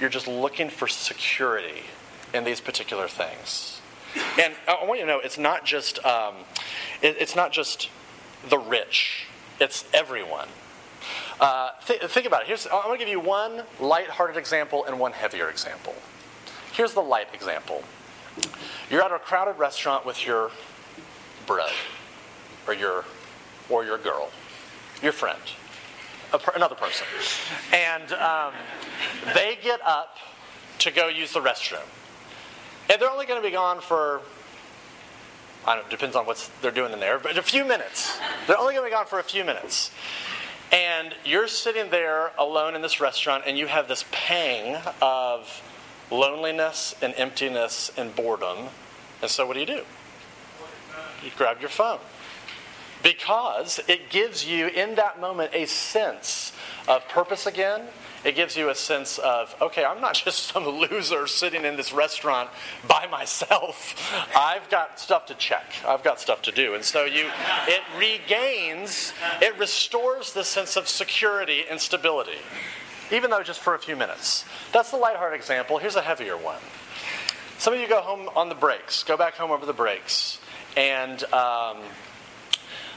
You're 0.00 0.10
just 0.10 0.26
looking 0.26 0.68
for 0.70 0.88
security 0.88 1.84
in 2.32 2.42
these 2.42 2.60
particular 2.60 3.06
things. 3.06 3.80
And 4.40 4.54
I 4.66 4.84
want 4.84 4.98
you 4.98 5.06
to 5.06 5.12
know 5.12 5.20
it's 5.20 5.38
not 5.38 5.64
just 5.64 6.04
um, 6.04 6.34
it, 7.02 7.16
it's 7.20 7.36
not 7.36 7.52
just 7.52 7.90
the 8.48 8.58
rich; 8.58 9.26
it's 9.60 9.84
everyone. 9.94 10.48
Uh, 11.40 11.70
th- 11.86 12.00
think 12.02 12.26
about 12.26 12.42
it. 12.42 12.48
Here's, 12.48 12.66
I'm 12.66 12.82
going 12.84 12.98
to 12.98 13.04
give 13.04 13.10
you 13.10 13.20
one 13.20 13.62
light-hearted 13.80 14.36
example 14.36 14.84
and 14.84 14.98
one 14.98 15.12
heavier 15.12 15.48
example. 15.50 15.94
Here's 16.72 16.94
the 16.94 17.02
light 17.02 17.28
example. 17.32 17.82
You're 18.90 19.02
at 19.02 19.12
a 19.12 19.18
crowded 19.18 19.58
restaurant 19.58 20.04
with 20.04 20.26
your 20.26 20.50
bro, 21.46 21.66
or 22.66 22.74
your, 22.74 23.04
or 23.68 23.84
your 23.84 23.98
girl, 23.98 24.30
your 25.02 25.12
friend, 25.12 25.38
per, 26.30 26.52
another 26.54 26.74
person, 26.74 27.06
and 27.72 28.12
um, 28.12 28.52
they 29.34 29.58
get 29.62 29.80
up 29.84 30.16
to 30.80 30.90
go 30.90 31.08
use 31.08 31.32
the 31.32 31.40
restroom, 31.40 31.86
and 32.90 33.00
they're 33.00 33.10
only 33.10 33.26
going 33.26 33.40
to 33.40 33.46
be 33.46 33.52
gone 33.52 33.80
for. 33.80 34.20
I 35.66 35.76
don't. 35.76 35.88
Depends 35.88 36.14
on 36.14 36.26
what 36.26 36.50
they're 36.60 36.70
doing 36.70 36.92
in 36.92 37.00
there, 37.00 37.18
but 37.18 37.38
a 37.38 37.42
few 37.42 37.64
minutes. 37.64 38.18
They're 38.46 38.58
only 38.58 38.74
going 38.74 38.84
to 38.84 38.90
be 38.90 38.94
gone 38.94 39.06
for 39.06 39.18
a 39.18 39.24
few 39.24 39.44
minutes. 39.44 39.90
And 40.72 41.14
you're 41.24 41.46
sitting 41.46 41.90
there 41.90 42.32
alone 42.36 42.74
in 42.74 42.82
this 42.82 43.00
restaurant, 43.00 43.44
and 43.46 43.56
you 43.56 43.66
have 43.66 43.86
this 43.86 44.04
pang 44.10 44.76
of 45.00 45.62
loneliness 46.10 46.94
and 47.02 47.14
emptiness 47.16 47.90
and 47.96 48.14
boredom. 48.14 48.68
And 49.22 49.30
so, 49.30 49.46
what 49.46 49.54
do 49.54 49.60
you 49.60 49.66
do? 49.66 49.82
You 51.24 51.30
grab 51.36 51.60
your 51.60 51.70
phone. 51.70 52.00
Because 53.02 53.80
it 53.86 54.08
gives 54.08 54.46
you, 54.46 54.68
in 54.68 54.94
that 54.94 55.20
moment, 55.20 55.50
a 55.54 55.66
sense 55.66 56.52
of 56.88 57.06
purpose 57.08 57.46
again. 57.46 57.82
It 58.24 58.34
gives 58.34 58.56
you 58.56 58.70
a 58.70 58.74
sense 58.74 59.18
of, 59.18 59.54
okay, 59.60 59.84
I'm 59.84 60.00
not 60.00 60.14
just 60.24 60.44
some 60.44 60.66
loser 60.66 61.26
sitting 61.26 61.64
in 61.64 61.76
this 61.76 61.92
restaurant 61.92 62.48
by 62.88 63.06
myself. 63.06 63.94
I've 64.34 64.68
got 64.70 64.98
stuff 64.98 65.26
to 65.26 65.34
check. 65.34 65.64
I've 65.86 66.02
got 66.02 66.18
stuff 66.18 66.40
to 66.42 66.52
do. 66.52 66.74
And 66.74 66.82
so 66.82 67.04
you 67.04 67.30
it 67.68 67.82
regains, 67.98 69.12
it 69.42 69.58
restores 69.58 70.32
the 70.32 70.44
sense 70.44 70.76
of 70.76 70.88
security 70.88 71.64
and 71.70 71.78
stability 71.78 72.38
even 73.10 73.30
though 73.30 73.42
just 73.42 73.60
for 73.60 73.74
a 73.74 73.78
few 73.78 73.96
minutes. 73.96 74.44
That's 74.72 74.90
the 74.90 74.96
lighthearted 74.96 75.38
example. 75.38 75.78
Here's 75.78 75.96
a 75.96 76.02
heavier 76.02 76.36
one. 76.36 76.60
Some 77.58 77.74
of 77.74 77.80
you 77.80 77.88
go 77.88 78.00
home 78.00 78.28
on 78.36 78.48
the 78.48 78.54
breaks, 78.54 79.02
go 79.04 79.16
back 79.16 79.34
home 79.34 79.50
over 79.50 79.64
the 79.64 79.72
breaks, 79.72 80.38
and 80.76 81.22
um, 81.32 81.78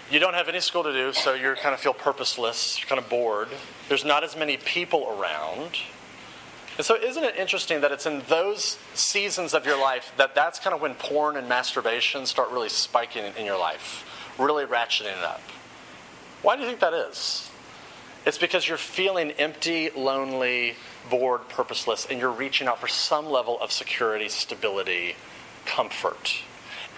you 0.09 0.19
don't 0.19 0.33
have 0.33 0.49
any 0.49 0.59
school 0.59 0.83
to 0.83 0.91
do, 0.91 1.13
so 1.13 1.33
you 1.33 1.53
kind 1.61 1.73
of 1.73 1.79
feel 1.79 1.93
purposeless, 1.93 2.79
you're 2.79 2.87
kind 2.87 2.99
of 2.99 3.09
bored. 3.09 3.49
There's 3.89 4.05
not 4.05 4.23
as 4.23 4.35
many 4.35 4.57
people 4.57 5.15
around. 5.17 5.77
And 6.77 6.85
so, 6.85 6.95
isn't 6.95 7.23
it 7.23 7.35
interesting 7.35 7.81
that 7.81 7.91
it's 7.91 8.05
in 8.05 8.21
those 8.27 8.77
seasons 8.93 9.53
of 9.53 9.65
your 9.65 9.79
life 9.79 10.11
that 10.17 10.35
that's 10.35 10.59
kind 10.59 10.75
of 10.75 10.81
when 10.81 10.93
porn 10.93 11.35
and 11.35 11.49
masturbation 11.49 12.25
start 12.25 12.51
really 12.51 12.69
spiking 12.69 13.23
in 13.37 13.45
your 13.45 13.57
life, 13.57 14.05
really 14.37 14.65
ratcheting 14.65 15.17
it 15.17 15.23
up? 15.23 15.41
Why 16.43 16.55
do 16.55 16.61
you 16.61 16.67
think 16.67 16.79
that 16.79 16.93
is? 16.93 17.49
It's 18.27 18.37
because 18.37 18.67
you're 18.67 18.77
feeling 18.77 19.31
empty, 19.31 19.89
lonely, 19.91 20.75
bored, 21.09 21.47
purposeless, 21.47 22.05
and 22.09 22.19
you're 22.19 22.29
reaching 22.29 22.67
out 22.67 22.77
for 22.77 22.89
some 22.89 23.27
level 23.27 23.57
of 23.61 23.71
security, 23.71 24.27
stability, 24.27 25.15
comfort. 25.65 26.41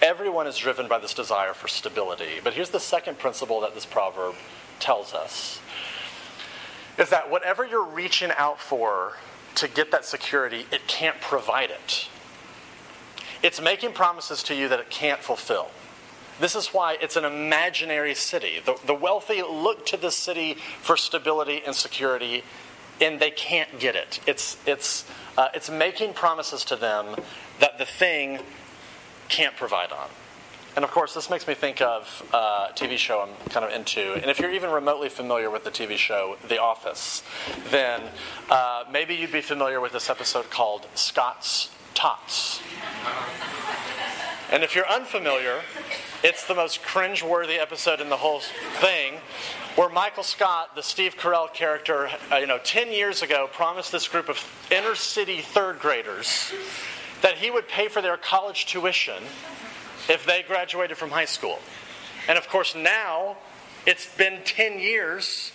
Everyone 0.01 0.48
is 0.48 0.57
driven 0.57 0.88
by 0.88 0.98
this 0.98 1.13
desire 1.13 1.53
for 1.53 1.67
stability. 1.67 2.39
But 2.43 2.55
here's 2.55 2.71
the 2.71 2.79
second 2.79 3.19
principle 3.19 3.62
that 3.62 3.75
this 3.75 3.86
proverb 3.86 4.33
tells 4.79 5.13
us 5.13 5.62
is 6.98 7.12
that 7.12 7.29
whatever 7.29 7.63
you're 7.63 7.86
reaching 7.86 8.31
out 8.36 8.59
for 8.59 9.13
to 9.53 9.67
get 9.67 9.91
that 9.91 10.05
security, 10.05 10.65
it 10.71 10.88
can't 10.88 11.21
provide 11.21 11.69
it. 11.69 12.07
It's 13.43 13.62
making 13.62 13.93
promises 13.93 14.41
to 14.43 14.55
you 14.55 14.67
that 14.69 14.79
it 14.79 14.89
can't 14.89 15.21
fulfill. 15.21 15.69
This 16.39 16.55
is 16.55 16.67
why 16.67 16.98
it's 17.01 17.15
an 17.15 17.25
imaginary 17.25 18.15
city. 18.15 18.60
The, 18.63 18.75
the 18.86 18.93
wealthy 18.93 19.41
look 19.41 19.86
to 19.88 19.98
the 19.98 20.12
city 20.12 20.55
for 20.81 20.96
stability 20.96 21.62
and 21.65 21.75
security, 21.75 22.43
and 23.01 23.19
they 23.19 23.31
can't 23.31 23.79
get 23.79 23.96
it. 23.96 24.19
It's, 24.25 24.58
it's, 24.65 25.05
uh, 25.38 25.50
it's 25.53 25.69
making 25.69 26.13
promises 26.13 26.63
to 26.65 26.75
them 26.75 27.15
that 27.60 27.77
the 27.77 27.86
thing 27.86 28.39
can't 29.27 29.55
provide 29.55 29.91
on. 29.91 30.10
And 30.75 30.86
of 30.86 30.91
course, 30.91 31.13
this 31.13 31.29
makes 31.29 31.48
me 31.48 31.55
think 31.55 31.81
of 31.81 32.24
a 32.31 32.67
TV 32.74 32.98
show 32.98 33.22
I'm 33.22 33.51
kind 33.51 33.65
of 33.65 33.72
into. 33.72 34.13
And 34.13 34.25
if 34.25 34.39
you're 34.39 34.51
even 34.51 34.69
remotely 34.69 35.10
familiar 35.10 35.50
with 35.50 35.63
the 35.63 35.72
TV 35.72 35.98
show 35.98 36.38
The 36.48 36.62
Office, 36.62 37.24
then 37.69 38.01
uh, 38.50 38.86
maybe 38.91 39.15
you'd 39.15 39.31
be 39.31 39.41
familiar 39.41 39.81
with 39.81 39.91
this 39.91 40.10
episode 40.10 40.50
called 40.50 40.88
Scott's 40.93 41.72
tots. 41.96 42.62
And 44.51 44.63
if 44.63 44.75
you're 44.75 44.88
unfamiliar, 44.88 45.62
it's 46.23 46.45
the 46.47 46.55
most 46.55 46.81
cringe-worthy 46.81 47.55
episode 47.55 48.01
in 48.01 48.09
the 48.09 48.17
whole 48.17 48.41
thing, 48.81 49.13
where 49.75 49.88
Michael 49.88 50.23
Scott, 50.23 50.75
the 50.75 50.83
Steve 50.83 51.15
Carell 51.15 51.53
character, 51.53 52.09
uh, 52.31 52.35
you 52.35 52.47
know, 52.47 52.57
10 52.57 52.91
years 52.91 53.21
ago, 53.21 53.49
promised 53.53 53.91
this 53.91 54.07
group 54.07 54.27
of 54.27 54.38
inner-city 54.69 55.41
third 55.41 55.79
graders 55.79 56.51
that 57.21 57.35
he 57.35 57.49
would 57.49 57.67
pay 57.67 57.88
for 57.88 58.01
their 58.01 58.17
college 58.17 58.65
tuition 58.65 59.23
if 60.09 60.25
they 60.25 60.43
graduated 60.43 60.97
from 60.97 61.09
high 61.09 61.25
school. 61.25 61.59
And 62.27 62.38
of 62.38 62.49
course, 62.49 62.75
now 62.75 63.38
it's 63.85 64.13
been 64.17 64.39
10 64.43 64.79
years 64.79 65.53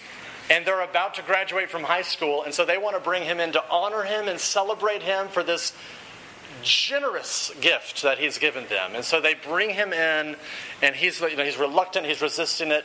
and 0.50 0.64
they're 0.66 0.82
about 0.82 1.14
to 1.14 1.22
graduate 1.22 1.70
from 1.70 1.82
high 1.82 2.02
school, 2.02 2.42
and 2.42 2.52
so 2.52 2.66
they 2.66 2.76
want 2.76 2.94
to 2.96 3.00
bring 3.00 3.22
him 3.22 3.40
in 3.40 3.52
to 3.52 3.64
honor 3.70 4.02
him 4.02 4.28
and 4.28 4.38
celebrate 4.38 5.02
him 5.02 5.28
for 5.28 5.42
this 5.42 5.72
generous 6.64 7.52
gift 7.60 8.02
that 8.02 8.18
he's 8.18 8.38
given 8.38 8.66
them. 8.66 8.94
And 8.94 9.04
so 9.04 9.20
they 9.20 9.34
bring 9.34 9.70
him 9.70 9.92
in, 9.92 10.36
and 10.82 10.96
he's, 10.96 11.20
you 11.20 11.36
know, 11.36 11.44
he's 11.44 11.58
reluctant, 11.58 12.06
he's 12.06 12.22
resisting 12.22 12.70
it. 12.70 12.84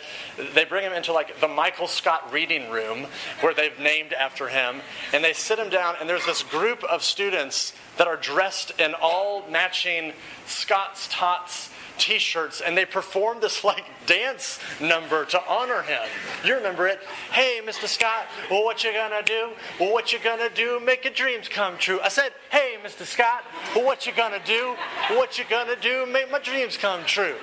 They 0.53 0.65
bring 0.65 0.83
him 0.83 0.93
into 0.93 1.13
like 1.13 1.39
the 1.39 1.47
Michael 1.47 1.87
Scott 1.87 2.31
reading 2.31 2.69
room 2.69 3.07
where 3.41 3.53
they've 3.53 3.77
named 3.79 4.13
after 4.13 4.49
him, 4.49 4.81
and 5.13 5.23
they 5.23 5.33
sit 5.33 5.57
him 5.57 5.69
down, 5.69 5.95
and 5.99 6.07
there's 6.07 6.25
this 6.25 6.43
group 6.43 6.83
of 6.83 7.03
students 7.03 7.73
that 7.97 8.07
are 8.07 8.17
dressed 8.17 8.79
in 8.79 8.93
all 9.01 9.47
matching 9.49 10.13
Scott's 10.45 11.07
Tots 11.09 11.69
t-shirts 11.99 12.61
and 12.61 12.75
they 12.75 12.85
perform 12.85 13.39
this 13.41 13.63
like 13.63 13.85
dance 14.07 14.59
number 14.79 15.25
to 15.25 15.41
honor 15.47 15.81
him. 15.83 16.01
You 16.43 16.55
remember 16.55 16.87
it. 16.87 16.99
Hey 17.31 17.61
mr 17.63 17.87
scott 17.87 18.25
well 18.49 18.63
what 18.63 18.83
you 18.83 18.93
gonna 18.93 19.21
do? 19.23 19.49
Well 19.79 19.91
what 19.91 20.11
you 20.11 20.19
gonna 20.23 20.49
do? 20.49 20.79
Make 20.79 21.03
your 21.03 21.13
dreams 21.13 21.47
come 21.47 21.77
true. 21.77 21.99
I 22.01 22.09
said 22.09 22.31
hey 22.49 22.77
mr 22.83 23.05
scott 23.05 23.43
well 23.75 23.85
what 23.85 24.07
you 24.07 24.13
gonna 24.13 24.41
do? 24.45 24.75
What 25.09 25.37
you 25.37 25.43
gonna 25.49 25.75
do? 25.75 26.05
Make 26.07 26.31
my 26.31 26.39
dreams 26.39 26.77
come 26.77 27.03
true. 27.05 27.35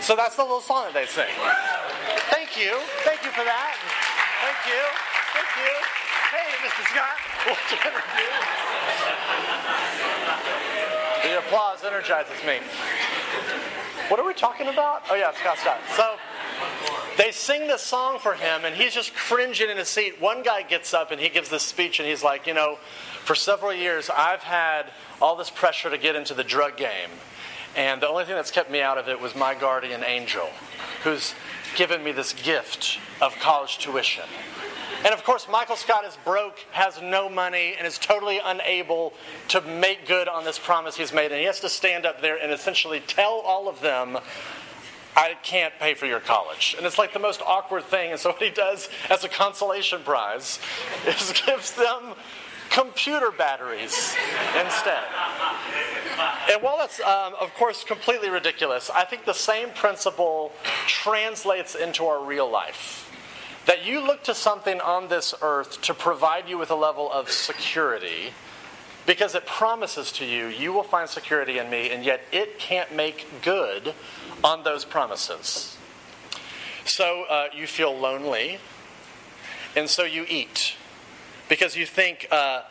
So 0.00 0.14
that's 0.14 0.36
the 0.36 0.42
little 0.42 0.60
song 0.60 0.84
that 0.84 0.94
they 0.94 1.06
sing. 1.06 1.32
Thank 2.30 2.56
you. 2.56 2.78
Thank 3.02 3.24
you 3.24 3.30
for 3.30 3.44
that. 3.44 3.74
Thank 4.44 4.60
you. 4.68 4.82
Thank 5.34 5.50
you. 5.58 5.72
Hey 6.30 6.50
mr 6.62 6.84
scott 6.92 7.16
what 7.48 7.58
you 7.70 7.76
gonna 7.82 8.04
do? 8.16 8.28
The 11.22 11.38
applause 11.38 11.84
energizes 11.84 12.44
me 12.44 12.60
what 14.10 14.18
are 14.18 14.26
we 14.26 14.34
talking 14.34 14.66
about? 14.66 15.02
Oh, 15.08 15.14
yeah, 15.14 15.32
Scott 15.32 15.58
Scott. 15.58 15.78
So 15.96 16.16
they 17.16 17.30
sing 17.30 17.68
this 17.68 17.80
song 17.80 18.18
for 18.18 18.34
him, 18.34 18.64
and 18.64 18.74
he's 18.74 18.92
just 18.92 19.14
cringing 19.14 19.70
in 19.70 19.76
his 19.76 19.88
seat. 19.88 20.20
One 20.20 20.42
guy 20.42 20.62
gets 20.62 20.92
up 20.92 21.12
and 21.12 21.20
he 21.20 21.28
gives 21.28 21.48
this 21.48 21.62
speech, 21.62 22.00
and 22.00 22.08
he's 22.08 22.24
like, 22.24 22.46
You 22.46 22.54
know, 22.54 22.78
for 23.24 23.36
several 23.36 23.72
years, 23.72 24.10
I've 24.10 24.42
had 24.42 24.90
all 25.22 25.36
this 25.36 25.48
pressure 25.48 25.90
to 25.90 25.98
get 25.98 26.16
into 26.16 26.34
the 26.34 26.42
drug 26.42 26.76
game. 26.76 27.10
And 27.76 28.02
the 28.02 28.08
only 28.08 28.24
thing 28.24 28.34
that's 28.34 28.50
kept 28.50 28.68
me 28.68 28.80
out 28.80 28.98
of 28.98 29.08
it 29.08 29.20
was 29.20 29.36
my 29.36 29.54
guardian 29.54 30.02
angel, 30.02 30.48
who's 31.04 31.34
given 31.76 32.02
me 32.02 32.10
this 32.10 32.32
gift 32.32 32.98
of 33.20 33.36
college 33.36 33.78
tuition. 33.78 34.24
And 35.02 35.14
of 35.14 35.24
course, 35.24 35.46
Michael 35.48 35.76
Scott 35.76 36.04
is 36.04 36.16
broke, 36.24 36.58
has 36.72 37.00
no 37.00 37.30
money, 37.30 37.74
and 37.76 37.86
is 37.86 37.98
totally 37.98 38.38
unable 38.42 39.14
to 39.48 39.62
make 39.62 40.06
good 40.06 40.28
on 40.28 40.44
this 40.44 40.58
promise 40.58 40.96
he's 40.96 41.12
made. 41.12 41.32
And 41.32 41.40
he 41.40 41.46
has 41.46 41.60
to 41.60 41.70
stand 41.70 42.04
up 42.04 42.20
there 42.20 42.36
and 42.36 42.52
essentially 42.52 43.00
tell 43.00 43.32
all 43.32 43.68
of 43.68 43.80
them, 43.80 44.18
I 45.16 45.36
can't 45.42 45.72
pay 45.80 45.94
for 45.94 46.06
your 46.06 46.20
college. 46.20 46.74
And 46.76 46.86
it's 46.86 46.98
like 46.98 47.14
the 47.14 47.18
most 47.18 47.40
awkward 47.40 47.84
thing. 47.84 48.10
And 48.10 48.20
so, 48.20 48.30
what 48.30 48.42
he 48.42 48.50
does 48.50 48.90
as 49.08 49.24
a 49.24 49.28
consolation 49.28 50.02
prize 50.02 50.60
is 51.06 51.32
gives 51.46 51.72
them 51.72 52.14
computer 52.68 53.30
batteries 53.30 54.14
instead. 54.62 55.02
And 56.50 56.62
while 56.62 56.76
that's, 56.78 57.00
um, 57.00 57.34
of 57.40 57.52
course, 57.54 57.84
completely 57.84 58.28
ridiculous, 58.28 58.90
I 58.90 59.04
think 59.04 59.24
the 59.24 59.32
same 59.32 59.70
principle 59.70 60.52
translates 60.86 61.74
into 61.74 62.04
our 62.04 62.24
real 62.24 62.48
life 62.48 63.09
that 63.66 63.84
you 63.84 64.00
look 64.00 64.22
to 64.24 64.34
something 64.34 64.80
on 64.80 65.08
this 65.08 65.34
earth 65.42 65.80
to 65.82 65.94
provide 65.94 66.48
you 66.48 66.58
with 66.58 66.70
a 66.70 66.74
level 66.74 67.10
of 67.10 67.30
security 67.30 68.32
because 69.06 69.34
it 69.34 69.46
promises 69.46 70.12
to 70.12 70.24
you 70.24 70.46
you 70.46 70.72
will 70.72 70.82
find 70.82 71.08
security 71.08 71.58
in 71.58 71.70
me 71.70 71.90
and 71.90 72.04
yet 72.04 72.20
it 72.32 72.58
can't 72.58 72.94
make 72.94 73.26
good 73.42 73.94
on 74.42 74.62
those 74.62 74.84
promises. 74.84 75.76
So 76.84 77.24
uh, 77.24 77.48
you 77.54 77.66
feel 77.66 77.96
lonely 77.96 78.58
and 79.76 79.88
so 79.88 80.04
you 80.04 80.24
eat 80.28 80.74
because 81.48 81.76
you 81.76 81.86
think 81.86 82.26
uh, 82.30 82.62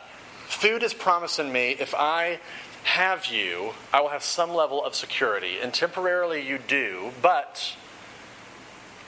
food 0.46 0.82
is 0.82 0.94
promising 0.94 1.52
me. 1.52 1.76
If 1.78 1.94
i 1.94 2.40
have 2.82 3.26
you 3.26 3.72
i 3.92 4.00
will 4.00 4.08
have 4.08 4.24
some 4.24 4.50
level 4.50 4.82
of 4.84 4.94
security 4.94 5.58
and 5.62 5.72
temporarily 5.72 6.46
you 6.46 6.58
do 6.58 7.10
but 7.20 7.76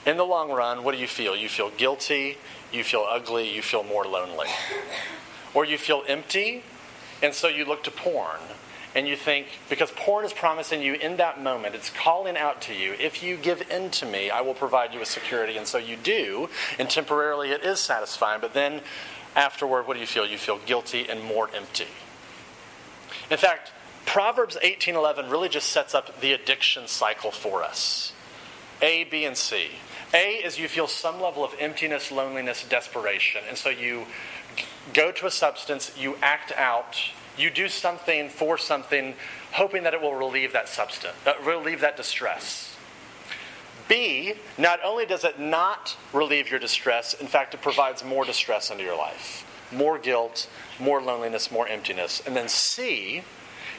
in 0.07 0.17
the 0.17 0.25
long 0.25 0.51
run, 0.51 0.85
what 0.85 0.95
do 0.95 1.01
you 1.01 1.07
feel? 1.07 1.37
You 1.37 1.49
feel 1.49 1.71
guilty, 1.71 2.39
you 2.73 2.85
feel 2.85 3.07
ugly, 3.09 3.55
you 3.55 3.63
feel 3.63 3.85
more 3.85 4.05
lonely. 4.05 4.49
Or 5.55 5.65
you 5.65 5.79
feel 5.79 6.03
empty, 6.09 6.65
and 7.23 7.35
so 7.35 7.49
you 7.49 7.65
look 7.65 7.85
to 7.85 7.91
porn. 7.91 8.41
And 8.95 9.09
you 9.09 9.17
think, 9.17 9.47
because 9.71 9.91
porn 9.91 10.25
is 10.25 10.33
promising 10.33 10.83
you 10.83 10.95
in 10.95 11.17
that 11.17 11.43
moment, 11.43 11.75
it's 11.75 11.89
calling 11.89 12.37
out 12.37 12.61
to 12.63 12.75
you, 12.75 12.95
if 12.99 13.23
you 13.23 13.37
give 13.37 13.71
in 13.71 13.91
to 13.93 14.07
me, 14.07 14.29
I 14.29 14.43
will 14.43 14.55
provide 14.55 14.93
you 14.93 14.99
with 14.99 15.09
security. 15.09 15.57
And 15.57 15.67
so 15.67 15.79
you 15.79 15.97
do, 15.97 16.51
and 16.79 16.91
temporarily 16.91 17.51
it 17.51 17.65
is 17.65 17.81
satisfying, 17.81 18.41
but 18.41 18.53
then 18.53 18.83
afterward, 19.35 19.87
what 19.87 19.95
do 19.95 20.01
you 20.01 20.07
feel? 20.07 20.27
You 20.27 20.37
feel 20.37 20.59
guilty 20.59 21.09
and 21.09 21.23
more 21.23 21.49
empty. 21.55 21.87
In 23.31 23.39
fact, 23.39 23.73
Proverbs 24.05 24.59
18:11 24.63 25.31
really 25.31 25.49
just 25.49 25.71
sets 25.71 25.95
up 25.95 26.21
the 26.21 26.33
addiction 26.33 26.87
cycle 26.87 27.31
for 27.31 27.63
us. 27.63 28.13
A, 28.83 29.05
B, 29.05 29.25
and 29.25 29.39
C. 29.39 29.69
A 30.15 30.35
is 30.45 30.59
you 30.59 30.69
feel 30.69 30.87
some 30.87 31.21
level 31.21 31.45
of 31.45 31.55
emptiness, 31.59 32.13
loneliness, 32.13 32.65
desperation. 32.69 33.43
And 33.49 33.57
so 33.57 33.71
you 33.71 34.07
go 34.93 35.11
to 35.13 35.27
a 35.27 35.31
substance, 35.31 35.93
you 35.97 36.17
act 36.23 36.53
out, 36.57 36.99
you 37.39 37.51
do 37.51 37.69
something 37.69 38.29
for 38.29 38.59
something, 38.59 39.15
hoping 39.53 39.85
that 39.85 39.95
it 39.95 40.03
will 40.03 40.15
relieve 40.15 40.53
that 40.53 40.69
substance, 40.69 41.15
uh, 41.27 41.33
relieve 41.43 41.81
that 41.81 41.97
distress. 41.97 42.77
B, 43.89 44.35
not 44.59 44.81
only 44.85 45.07
does 45.07 45.25
it 45.25 45.41
not 45.41 45.97
relieve 46.13 46.51
your 46.51 46.61
distress, 46.61 47.15
in 47.15 47.27
fact, 47.27 47.55
it 47.55 47.63
provides 47.63 48.05
more 48.05 48.25
distress 48.25 48.71
into 48.71 48.85
your 48.85 48.97
life 48.97 49.47
more 49.73 49.99
guilt, 49.99 50.51
more 50.79 51.01
loneliness, 51.01 51.51
more 51.51 51.67
emptiness. 51.67 52.23
And 52.27 52.37
then 52.37 52.47
C, 52.47 53.23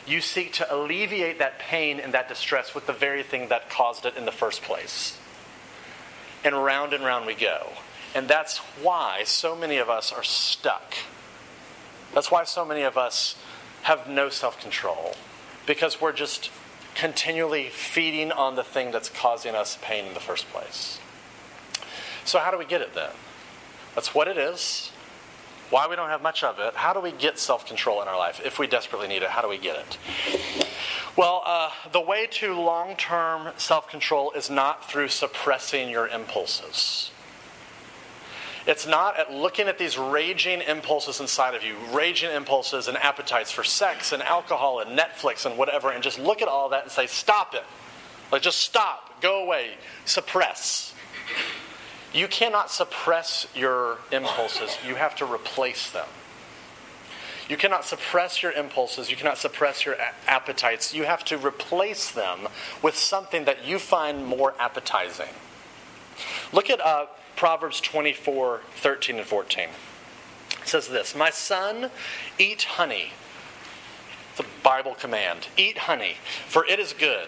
you 0.07 0.21
seek 0.21 0.51
to 0.53 0.73
alleviate 0.73 1.37
that 1.37 1.59
pain 1.59 1.99
and 1.99 2.11
that 2.15 2.27
distress 2.27 2.73
with 2.73 2.87
the 2.87 2.93
very 2.93 3.21
thing 3.21 3.49
that 3.49 3.69
caused 3.69 4.03
it 4.07 4.17
in 4.17 4.25
the 4.25 4.31
first 4.31 4.63
place 4.63 5.19
and 6.43 6.55
round 6.63 6.93
and 6.93 7.03
round 7.03 7.25
we 7.25 7.35
go. 7.35 7.69
And 8.15 8.27
that's 8.27 8.57
why 8.57 9.23
so 9.25 9.55
many 9.55 9.77
of 9.77 9.89
us 9.89 10.11
are 10.11 10.23
stuck. 10.23 10.95
That's 12.13 12.29
why 12.29 12.43
so 12.43 12.63
many 12.63 12.83
of 12.83 12.97
us 12.97 13.35
have 13.83 14.07
no 14.07 14.29
self 14.29 14.59
control, 14.61 15.15
because 15.65 15.99
we're 15.99 16.13
just 16.13 16.51
continually 16.95 17.69
feeding 17.69 18.31
on 18.31 18.55
the 18.55 18.63
thing 18.63 18.91
that's 18.91 19.09
causing 19.09 19.55
us 19.55 19.77
pain 19.81 20.05
in 20.05 20.13
the 20.13 20.19
first 20.19 20.47
place. 20.49 20.99
So, 22.23 22.39
how 22.39 22.51
do 22.51 22.57
we 22.57 22.65
get 22.65 22.81
it 22.81 22.93
then? 22.93 23.11
That's 23.95 24.13
what 24.13 24.27
it 24.27 24.37
is. 24.37 24.91
Why 25.73 25.87
we 25.87 25.95
don't 25.95 26.09
have 26.09 26.21
much 26.21 26.43
of 26.43 26.59
it. 26.59 26.75
How 26.75 26.93
do 26.93 26.99
we 26.99 27.11
get 27.11 27.39
self 27.39 27.65
control 27.65 27.99
in 28.03 28.07
our 28.07 28.15
life? 28.15 28.39
If 28.45 28.59
we 28.59 28.67
desperately 28.67 29.07
need 29.07 29.23
it, 29.23 29.29
how 29.29 29.41
do 29.41 29.49
we 29.49 29.57
get 29.57 29.75
it? 29.75 30.67
Well, 31.15 31.41
uh, 31.47 31.71
the 31.91 31.99
way 31.99 32.27
to 32.27 32.53
long 32.53 32.95
term 32.95 33.51
self 33.57 33.89
control 33.89 34.31
is 34.33 34.51
not 34.51 34.87
through 34.87 35.07
suppressing 35.07 35.89
your 35.89 36.07
impulses. 36.07 37.09
It's 38.67 38.85
not 38.85 39.19
at 39.19 39.33
looking 39.33 39.67
at 39.67 39.79
these 39.79 39.97
raging 39.97 40.61
impulses 40.61 41.19
inside 41.19 41.55
of 41.55 41.63
you, 41.63 41.75
raging 41.91 42.29
impulses 42.29 42.87
and 42.87 42.95
appetites 42.95 43.51
for 43.51 43.63
sex 43.63 44.11
and 44.11 44.21
alcohol 44.21 44.79
and 44.79 44.95
Netflix 44.95 45.43
and 45.43 45.57
whatever, 45.57 45.89
and 45.89 46.03
just 46.03 46.19
look 46.19 46.43
at 46.43 46.47
all 46.47 46.69
that 46.69 46.83
and 46.83 46.91
say, 46.91 47.07
stop 47.07 47.55
it. 47.55 47.63
Like, 48.31 48.43
just 48.43 48.59
stop, 48.59 49.19
go 49.23 49.43
away, 49.43 49.71
suppress. 50.05 50.93
You 52.13 52.27
cannot 52.27 52.69
suppress 52.69 53.47
your 53.55 53.97
impulses, 54.11 54.77
you 54.87 54.95
have 54.95 55.15
to 55.17 55.25
replace 55.25 55.89
them. 55.89 56.07
You 57.49 57.57
cannot 57.57 57.83
suppress 57.85 58.41
your 58.41 58.51
impulses. 58.53 59.09
You 59.09 59.17
cannot 59.17 59.37
suppress 59.37 59.85
your 59.85 59.95
a- 59.95 60.13
appetites. 60.27 60.93
You 60.93 61.03
have 61.03 61.25
to 61.25 61.37
replace 61.37 62.09
them 62.09 62.47
with 62.81 62.95
something 62.95 63.45
that 63.45 63.65
you 63.65 63.79
find 63.79 64.25
more 64.25 64.53
appetizing. 64.59 65.27
Look 66.53 66.69
at 66.69 66.79
uh, 66.79 67.07
Proverbs 67.35 67.81
24 67.81 68.61
13 68.75 69.17
and 69.17 69.25
14. 69.25 69.69
It 70.61 70.67
says 70.67 70.87
this 70.87 71.15
My 71.15 71.29
son, 71.29 71.91
eat 72.37 72.63
honey. 72.63 73.11
A 74.39 74.45
Bible 74.63 74.95
command. 74.95 75.47
Eat 75.57 75.77
honey, 75.79 76.15
for 76.47 76.65
it 76.65 76.79
is 76.79 76.93
good, 76.93 77.27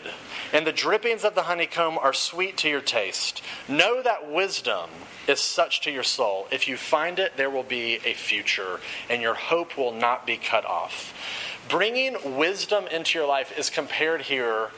and 0.52 0.66
the 0.66 0.72
drippings 0.72 1.24
of 1.24 1.36
the 1.36 1.44
honeycomb 1.44 1.98
are 2.00 2.14
sweet 2.14 2.58
to 2.58 2.70
your 2.70 2.82
taste. 2.82 3.42
Know 3.68 4.02
that 4.02 4.30
wisdom 4.32 4.90
is 5.28 5.40
such 5.40 5.82
to 5.82 5.92
your 5.92 6.04
soul. 6.04 6.48
If 6.52 6.68
you 6.68 6.78
find 6.78 7.20
it, 7.20 7.38
there 7.38 7.50
will 7.50 7.64
be 7.64 8.00
a 8.06 8.14
future, 8.14 8.80
and 9.10 9.22
your 9.22 9.36
hope 9.36 9.78
will 9.78 9.92
not 9.92 10.26
be 10.26 10.38
cut 10.38 10.66
off. 10.66 11.14
bringing 11.70 12.38
wisdom 12.38 12.86
into 12.88 13.18
your 13.18 13.28
life 13.28 13.58
is 13.58 13.70
compared 13.70 14.22
here 14.24 14.70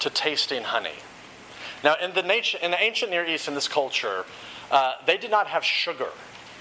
to 0.00 0.10
tasting 0.10 0.64
honey. 0.64 0.94
Now, 1.84 1.94
in 2.02 2.12
the, 2.14 2.22
nat- 2.22 2.54
in 2.62 2.70
the 2.70 2.82
ancient 2.82 3.10
Near 3.10 3.24
East, 3.24 3.48
in 3.48 3.54
this 3.54 3.68
culture, 3.68 4.24
uh, 4.70 4.94
they 5.06 5.16
did 5.16 5.30
not 5.30 5.48
have 5.48 5.64
sugar. 5.64 6.08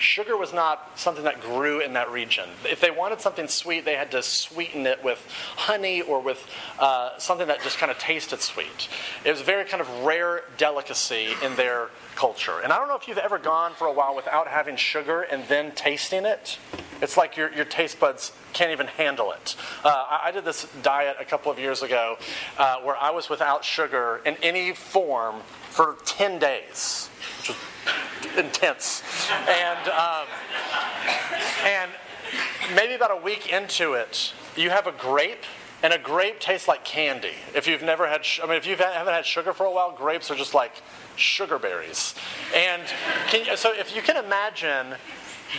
Sugar 0.01 0.35
was 0.35 0.51
not 0.51 0.97
something 0.99 1.23
that 1.25 1.41
grew 1.41 1.79
in 1.79 1.93
that 1.93 2.11
region. 2.11 2.49
If 2.69 2.81
they 2.81 2.91
wanted 2.91 3.21
something 3.21 3.47
sweet, 3.47 3.85
they 3.85 3.95
had 3.95 4.11
to 4.11 4.23
sweeten 4.23 4.87
it 4.87 5.03
with 5.03 5.25
honey 5.55 6.01
or 6.01 6.19
with 6.19 6.45
uh, 6.79 7.17
something 7.19 7.47
that 7.47 7.61
just 7.61 7.77
kind 7.77 7.91
of 7.91 7.99
tasted 7.99 8.41
sweet. 8.41 8.89
It 9.23 9.31
was 9.31 9.41
a 9.41 9.43
very 9.43 9.65
kind 9.65 9.79
of 9.79 10.03
rare 10.03 10.43
delicacy 10.57 11.29
in 11.43 11.55
their 11.55 11.89
culture. 12.15 12.59
And 12.63 12.73
I 12.73 12.77
don't 12.77 12.87
know 12.87 12.95
if 12.95 13.07
you've 13.07 13.17
ever 13.17 13.37
gone 13.37 13.73
for 13.73 13.87
a 13.87 13.93
while 13.93 14.15
without 14.15 14.47
having 14.47 14.75
sugar 14.75 15.21
and 15.21 15.43
then 15.47 15.71
tasting 15.71 16.25
it. 16.25 16.57
It's 17.01 17.17
like 17.17 17.37
your, 17.37 17.51
your 17.53 17.65
taste 17.65 17.99
buds 17.99 18.31
can't 18.53 18.71
even 18.71 18.87
handle 18.87 19.31
it. 19.31 19.55
Uh, 19.83 19.89
I, 19.89 20.19
I, 20.25 20.31
did 20.31 20.45
this 20.45 20.67
diet 20.83 21.17
a 21.19 21.25
couple 21.25 21.51
of 21.51 21.57
years 21.57 21.81
ago 21.81 22.17
uh, 22.57 22.77
where 22.81 22.95
I 22.95 23.09
was 23.09 23.29
without 23.29 23.65
sugar 23.65 24.21
in 24.25 24.35
any 24.43 24.73
form 24.73 25.41
for 25.69 25.97
10 26.05 26.37
days, 26.37 27.09
which 27.39 27.49
was 27.49 27.57
intense. 28.37 29.03
And, 29.47 29.89
um, 29.89 30.27
and 31.65 31.91
maybe 32.75 32.93
about 32.93 33.11
a 33.11 33.21
week 33.21 33.51
into 33.51 33.93
it, 33.93 34.33
you 34.55 34.69
have 34.69 34.87
a 34.87 34.91
grape, 34.91 35.43
and 35.83 35.93
a 35.93 35.97
grape 35.97 36.39
tastes 36.39 36.67
like 36.67 36.83
candy. 36.83 37.33
If 37.55 37.67
you've 37.67 37.81
never 37.81 38.07
had, 38.07 38.25
I 38.41 38.45
mean, 38.45 38.57
if 38.57 38.67
you 38.67 38.75
haven't 38.75 39.13
had 39.13 39.25
sugar 39.25 39.53
for 39.53 39.65
a 39.65 39.71
while, 39.71 39.91
grapes 39.91 40.29
are 40.29 40.35
just 40.35 40.53
like 40.53 40.73
sugar 41.15 41.57
berries. 41.57 42.15
And 42.55 42.83
can, 43.27 43.57
so 43.57 43.73
if 43.73 43.95
you 43.95 44.01
can 44.01 44.23
imagine 44.23 44.95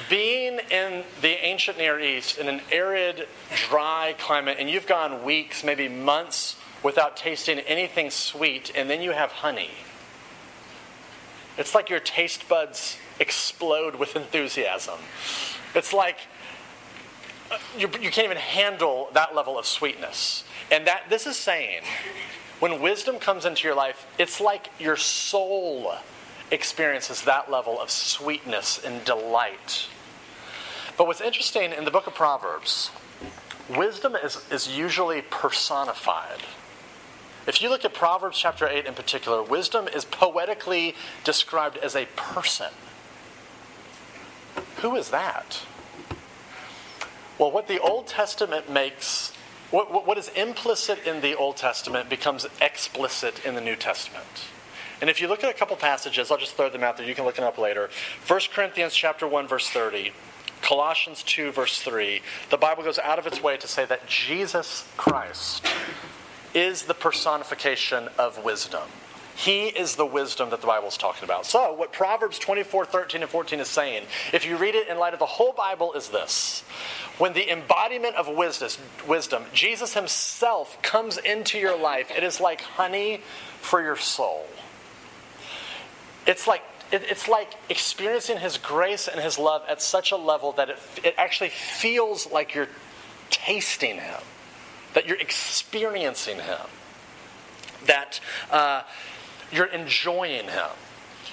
being 0.08 0.58
in 0.70 1.04
the 1.20 1.44
ancient 1.44 1.76
Near 1.76 1.98
East 2.00 2.38
in 2.38 2.48
an 2.48 2.60
arid, 2.70 3.26
dry 3.68 4.14
climate, 4.18 4.56
and 4.58 4.70
you've 4.70 4.86
gone 4.86 5.24
weeks, 5.24 5.64
maybe 5.64 5.88
months 5.88 6.56
without 6.82 7.16
tasting 7.16 7.58
anything 7.60 8.10
sweet, 8.10 8.72
and 8.74 8.88
then 8.88 9.02
you 9.02 9.10
have 9.12 9.30
honey 9.30 9.70
it's 11.58 11.74
like 11.74 11.90
your 11.90 12.00
taste 12.00 12.48
buds 12.48 12.96
explode 13.20 13.96
with 13.96 14.16
enthusiasm. 14.16 14.98
It's 15.74 15.92
like 15.92 16.18
uh, 17.50 17.58
you, 17.76 17.88
you 18.00 18.10
can't 18.10 18.24
even 18.24 18.38
handle 18.38 19.08
that 19.12 19.34
level 19.34 19.58
of 19.58 19.66
sweetness. 19.66 20.44
And 20.70 20.86
that 20.86 21.04
this 21.10 21.26
is 21.26 21.36
saying, 21.36 21.82
when 22.60 22.80
wisdom 22.80 23.18
comes 23.18 23.44
into 23.44 23.66
your 23.66 23.76
life, 23.76 24.06
it's 24.18 24.40
like 24.40 24.70
your 24.78 24.96
soul 24.96 25.94
experiences 26.50 27.22
that 27.22 27.50
level 27.50 27.80
of 27.80 27.90
sweetness 27.90 28.82
and 28.84 29.04
delight. 29.04 29.88
But 30.96 31.06
what's 31.06 31.20
interesting 31.20 31.72
in 31.72 31.84
the 31.84 31.90
book 31.90 32.06
of 32.06 32.14
Proverbs, 32.14 32.90
wisdom 33.68 34.14
is, 34.16 34.44
is 34.50 34.68
usually 34.68 35.22
personified. 35.22 36.40
If 37.46 37.60
you 37.60 37.70
look 37.70 37.84
at 37.84 37.92
Proverbs 37.92 38.38
chapter 38.38 38.68
8 38.68 38.86
in 38.86 38.94
particular, 38.94 39.42
wisdom 39.42 39.88
is 39.88 40.04
poetically 40.04 40.94
described 41.24 41.76
as 41.78 41.96
a 41.96 42.06
person. 42.16 42.70
Who 44.76 44.94
is 44.94 45.10
that? 45.10 45.62
Well, 47.38 47.50
what 47.50 47.66
the 47.66 47.80
Old 47.80 48.06
Testament 48.06 48.70
makes, 48.70 49.32
what, 49.70 50.06
what 50.06 50.18
is 50.18 50.28
implicit 50.28 51.04
in 51.04 51.20
the 51.20 51.34
Old 51.34 51.56
Testament 51.56 52.08
becomes 52.08 52.46
explicit 52.60 53.44
in 53.44 53.54
the 53.56 53.60
New 53.60 53.74
Testament. 53.74 54.46
And 55.00 55.10
if 55.10 55.20
you 55.20 55.26
look 55.26 55.42
at 55.42 55.50
a 55.50 55.58
couple 55.58 55.74
passages, 55.76 56.30
I'll 56.30 56.38
just 56.38 56.54
throw 56.54 56.70
them 56.70 56.84
out 56.84 56.96
there, 56.96 57.06
you 57.06 57.14
can 57.16 57.24
look 57.24 57.34
them 57.34 57.44
up 57.44 57.58
later. 57.58 57.90
1 58.28 58.40
Corinthians 58.52 58.94
chapter 58.94 59.26
1, 59.26 59.48
verse 59.48 59.68
30. 59.68 60.12
Colossians 60.60 61.24
2, 61.24 61.50
verse 61.50 61.80
3, 61.80 62.22
the 62.50 62.56
Bible 62.56 62.84
goes 62.84 63.00
out 63.00 63.18
of 63.18 63.26
its 63.26 63.42
way 63.42 63.56
to 63.56 63.66
say 63.66 63.84
that 63.84 64.06
Jesus 64.06 64.88
Christ 64.96 65.66
is 66.54 66.84
the 66.84 66.94
personification 66.94 68.08
of 68.18 68.42
wisdom. 68.44 68.88
He 69.34 69.68
is 69.68 69.96
the 69.96 70.04
wisdom 70.04 70.50
that 70.50 70.60
the 70.60 70.66
Bible 70.66 70.88
is 70.88 70.96
talking 70.96 71.24
about. 71.24 71.46
So, 71.46 71.72
what 71.72 71.92
Proverbs 71.92 72.38
24, 72.38 72.84
13, 72.84 73.22
and 73.22 73.30
14 73.30 73.60
is 73.60 73.68
saying, 73.68 74.04
if 74.32 74.46
you 74.46 74.56
read 74.56 74.74
it 74.74 74.88
in 74.88 74.98
light 74.98 75.14
of 75.14 75.18
the 75.18 75.26
whole 75.26 75.52
Bible, 75.52 75.94
is 75.94 76.10
this. 76.10 76.60
When 77.18 77.32
the 77.32 77.50
embodiment 77.50 78.16
of 78.16 78.28
wisdom, 78.28 78.70
wisdom, 79.06 79.44
Jesus 79.54 79.94
himself 79.94 80.80
comes 80.82 81.16
into 81.16 81.58
your 81.58 81.78
life, 81.78 82.10
it 82.14 82.22
is 82.22 82.40
like 82.40 82.60
honey 82.60 83.22
for 83.60 83.82
your 83.82 83.96
soul. 83.96 84.46
It's 86.26 86.46
like 86.46 86.62
it's 86.92 87.26
like 87.26 87.54
experiencing 87.70 88.36
his 88.36 88.58
grace 88.58 89.08
and 89.08 89.18
his 89.18 89.38
love 89.38 89.62
at 89.66 89.80
such 89.80 90.12
a 90.12 90.16
level 90.16 90.52
that 90.52 90.68
it, 90.68 90.78
it 91.02 91.14
actually 91.16 91.48
feels 91.48 92.30
like 92.30 92.54
you're 92.54 92.68
tasting 93.30 93.96
him 93.96 94.20
that 94.94 95.06
you're 95.06 95.20
experiencing 95.20 96.36
Him, 96.36 96.66
that 97.86 98.20
uh, 98.50 98.82
you're 99.50 99.66
enjoying 99.66 100.46
Him. 100.46 100.70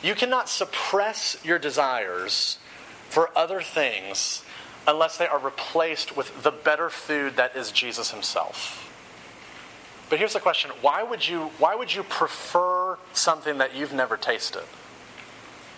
You 0.02 0.16
cannot 0.16 0.50
suppress 0.50 1.38
your 1.44 1.60
desires 1.60 2.58
for 3.10 3.30
other 3.36 3.62
things 3.62 4.44
unless 4.88 5.18
they 5.18 5.28
are 5.28 5.40
replaced 5.40 6.16
with 6.16 6.44
the 6.44 6.52
better 6.52 6.90
food 6.90 7.36
that 7.36 7.56
is 7.56 7.72
Jesus 7.72 8.12
Himself. 8.12 8.86
But 10.10 10.18
here's 10.18 10.34
the 10.34 10.40
question 10.40 10.72
why 10.82 11.04
would 11.04 11.28
you, 11.28 11.52
why 11.60 11.76
would 11.76 11.94
you 11.94 12.04
prefer 12.04 12.98
something 13.14 13.60
that 13.60 13.76
you've 13.76 13.94
never 13.94 14.18
tasted? 14.18 14.64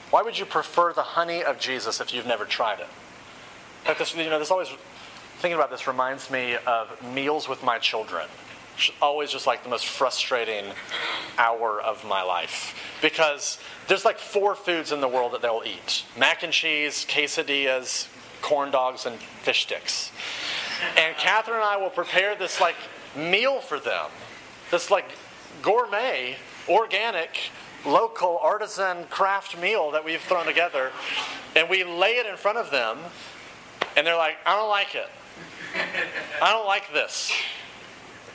Why 0.10 0.22
would 0.22 0.38
you 0.38 0.46
prefer 0.46 0.94
the 0.94 1.02
honey 1.02 1.44
of 1.44 1.60
Jesus 1.60 2.02
if 2.02 2.14
you've 2.14 2.26
never 2.26 2.46
tried 2.46 2.80
it? 2.80 2.88
Like 3.88 3.98
this, 3.98 4.16
you 4.16 4.26
know, 4.26 4.32
there's 4.32 4.52
always 4.52 4.70
thinking 5.42 5.58
about 5.58 5.72
this 5.72 5.88
reminds 5.88 6.30
me 6.30 6.56
of 6.68 6.88
meals 7.14 7.50
with 7.50 7.64
my 7.64 7.80
children. 7.80 8.28
Always 9.02 9.32
just 9.32 9.48
like 9.48 9.64
the 9.64 9.70
most 9.70 9.88
frustrating 9.88 10.66
hour 11.38 11.82
of 11.82 12.06
my 12.06 12.22
life. 12.22 12.76
Because 13.02 13.60
there's 13.88 14.06
like 14.06 14.20
four 14.20 14.54
foods 14.54 14.92
in 14.92 15.02
the 15.02 15.08
world 15.08 15.34
that 15.34 15.42
they'll 15.42 15.64
eat 15.66 16.06
mac 16.16 16.44
and 16.44 16.54
cheese, 16.54 17.06
quesadillas, 17.10 18.08
corn 18.42 18.70
dogs, 18.70 19.08
and 19.08 19.18
fish 19.18 19.64
sticks. 19.64 20.12
And 20.96 21.16
Catherine 21.18 21.58
and 21.58 21.66
I 21.66 21.78
will 21.78 21.90
prepare 21.90 22.36
this 22.36 22.62
like 22.62 22.78
meal 23.16 23.62
for 23.62 23.80
them. 23.80 24.08
This 24.70 24.92
like 24.92 25.06
gourmet, 25.64 26.38
organic, 26.70 27.52
local 27.84 28.38
artisan 28.44 29.06
craft 29.10 29.60
meal 29.60 29.90
that 29.92 30.06
we've 30.06 30.22
thrown 30.22 30.46
together. 30.46 30.92
And 31.56 31.68
we 31.68 31.84
lay 31.84 32.12
it 32.12 32.28
in 32.28 32.38
front 32.38 32.60
of 32.60 32.70
them, 32.70 33.00
and 33.98 34.06
they're 34.06 34.16
like, 34.16 34.38
I 34.46 34.56
don't 34.56 34.70
like 34.70 34.94
it. 34.94 35.10
I 36.42 36.52
don't 36.52 36.66
like 36.66 36.92
this. 36.94 37.32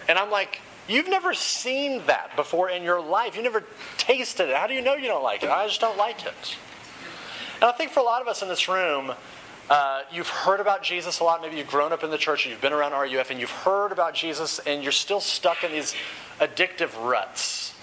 And 0.08 0.18
I'm 0.18 0.30
like, 0.30 0.60
You've 0.88 1.08
never 1.08 1.34
seen 1.34 2.02
that 2.06 2.36
before 2.36 2.70
in 2.70 2.84
your 2.84 3.00
life. 3.00 3.36
You 3.36 3.42
never 3.42 3.64
tasted 3.98 4.50
it. 4.50 4.56
How 4.56 4.66
do 4.66 4.74
you 4.74 4.82
know 4.82 4.94
you 4.94 5.08
don't 5.08 5.22
like 5.22 5.42
it? 5.42 5.50
I 5.50 5.66
just 5.66 5.80
don't 5.80 5.98
like 5.98 6.24
it. 6.24 6.56
And 7.56 7.64
I 7.64 7.72
think 7.72 7.90
for 7.90 8.00
a 8.00 8.04
lot 8.04 8.22
of 8.22 8.28
us 8.28 8.42
in 8.42 8.48
this 8.48 8.68
room, 8.68 9.12
uh, 9.68 10.02
you've 10.12 10.28
heard 10.28 10.60
about 10.60 10.84
Jesus 10.84 11.18
a 11.18 11.24
lot. 11.24 11.42
Maybe 11.42 11.56
you've 11.56 11.66
grown 11.66 11.92
up 11.92 12.04
in 12.04 12.10
the 12.10 12.18
church, 12.18 12.46
you've 12.46 12.60
been 12.60 12.72
around 12.72 12.92
RUF, 12.92 13.30
and 13.30 13.40
you've 13.40 13.50
heard 13.50 13.90
about 13.90 14.14
Jesus, 14.14 14.60
and 14.60 14.82
you're 14.82 14.92
still 14.92 15.20
stuck 15.20 15.64
in 15.64 15.72
these 15.72 15.96
addictive 16.38 16.90
ruts. 17.04 17.74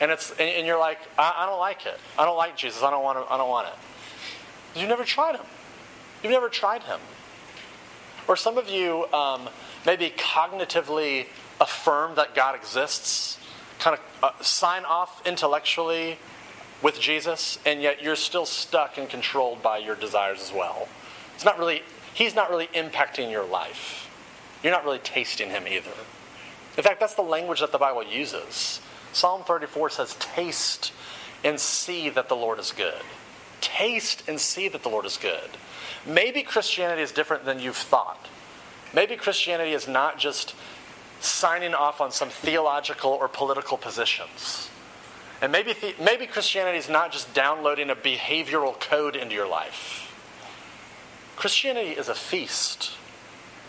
And 0.00 0.10
it's 0.10 0.30
and, 0.30 0.40
and 0.40 0.66
you're 0.66 0.78
like, 0.78 0.98
I, 1.18 1.34
I, 1.38 1.46
don't 1.46 1.58
like 1.58 1.84
it. 1.84 1.98
I 2.18 2.24
don't 2.24 2.36
like 2.36 2.56
Jesus. 2.56 2.82
I 2.82 2.90
don't 2.90 3.04
want. 3.04 3.18
To, 3.18 3.32
I 3.32 3.36
don't 3.36 3.50
want 3.50 3.68
it. 3.68 4.80
You've 4.80 4.88
never 4.88 5.04
tried 5.04 5.36
him. 5.36 5.44
You've 6.22 6.32
never 6.32 6.48
tried 6.48 6.82
him. 6.82 7.00
Or 8.26 8.36
some 8.36 8.58
of 8.58 8.68
you 8.68 9.06
um, 9.12 9.48
maybe 9.84 10.10
cognitively 10.10 11.26
affirm 11.60 12.14
that 12.16 12.34
God 12.34 12.54
exists, 12.54 13.38
kind 13.78 13.98
of 13.98 14.02
uh, 14.22 14.42
sign 14.42 14.84
off 14.84 15.26
intellectually 15.26 16.18
with 16.82 17.00
Jesus, 17.00 17.58
and 17.64 17.82
yet 17.82 18.02
you're 18.02 18.16
still 18.16 18.46
stuck 18.46 18.98
and 18.98 19.08
controlled 19.08 19.62
by 19.62 19.78
your 19.78 19.94
desires 19.94 20.40
as 20.40 20.52
well. 20.52 20.88
It's 21.34 21.44
not 21.44 21.58
really, 21.58 21.82
he's 22.12 22.34
not 22.34 22.50
really 22.50 22.68
impacting 22.68 23.30
your 23.30 23.44
life. 23.44 24.10
You're 24.62 24.72
not 24.72 24.84
really 24.84 24.98
tasting 24.98 25.50
him 25.50 25.66
either. 25.68 25.92
In 26.76 26.82
fact, 26.82 27.00
that's 27.00 27.14
the 27.14 27.22
language 27.22 27.60
that 27.60 27.72
the 27.72 27.78
Bible 27.78 28.02
uses. 28.02 28.80
Psalm 29.12 29.44
34 29.44 29.90
says, 29.90 30.16
Taste 30.18 30.92
and 31.44 31.60
see 31.60 32.08
that 32.08 32.28
the 32.28 32.34
Lord 32.34 32.58
is 32.58 32.72
good. 32.72 33.02
Taste 33.60 34.28
and 34.28 34.40
see 34.40 34.68
that 34.68 34.82
the 34.82 34.88
Lord 34.88 35.04
is 35.04 35.16
good. 35.16 35.50
Maybe 36.06 36.42
Christianity 36.42 37.02
is 37.02 37.12
different 37.12 37.44
than 37.44 37.60
you've 37.60 37.76
thought. 37.76 38.28
Maybe 38.94 39.16
Christianity 39.16 39.72
is 39.72 39.88
not 39.88 40.18
just 40.18 40.54
signing 41.20 41.74
off 41.74 42.00
on 42.00 42.12
some 42.12 42.28
theological 42.28 43.10
or 43.10 43.28
political 43.28 43.76
positions. 43.76 44.68
And 45.40 45.50
maybe, 45.50 45.72
the, 45.72 45.94
maybe 46.02 46.26
Christianity 46.26 46.78
is 46.78 46.88
not 46.88 47.12
just 47.12 47.34
downloading 47.34 47.90
a 47.90 47.96
behavioral 47.96 48.78
code 48.78 49.16
into 49.16 49.34
your 49.34 49.48
life. 49.48 50.10
Christianity 51.36 51.90
is 51.90 52.08
a 52.08 52.14
feast. 52.14 52.92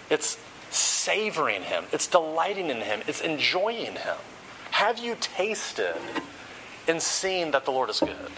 It's 0.10 0.38
savoring 0.69 1.63
Him, 1.63 1.86
it's 1.91 2.08
delighting 2.08 2.69
in 2.69 2.78
Him, 2.78 3.02
it's 3.08 3.21
enjoying 3.21 3.95
Him. 3.95 4.17
Have 4.71 5.00
you 5.00 5.15
tasted 5.19 5.95
and 6.88 7.02
seen 7.02 7.52
that 7.52 7.65
the 7.65 7.71
Lord 7.71 7.89
is 7.89 8.00
good? 8.00 8.32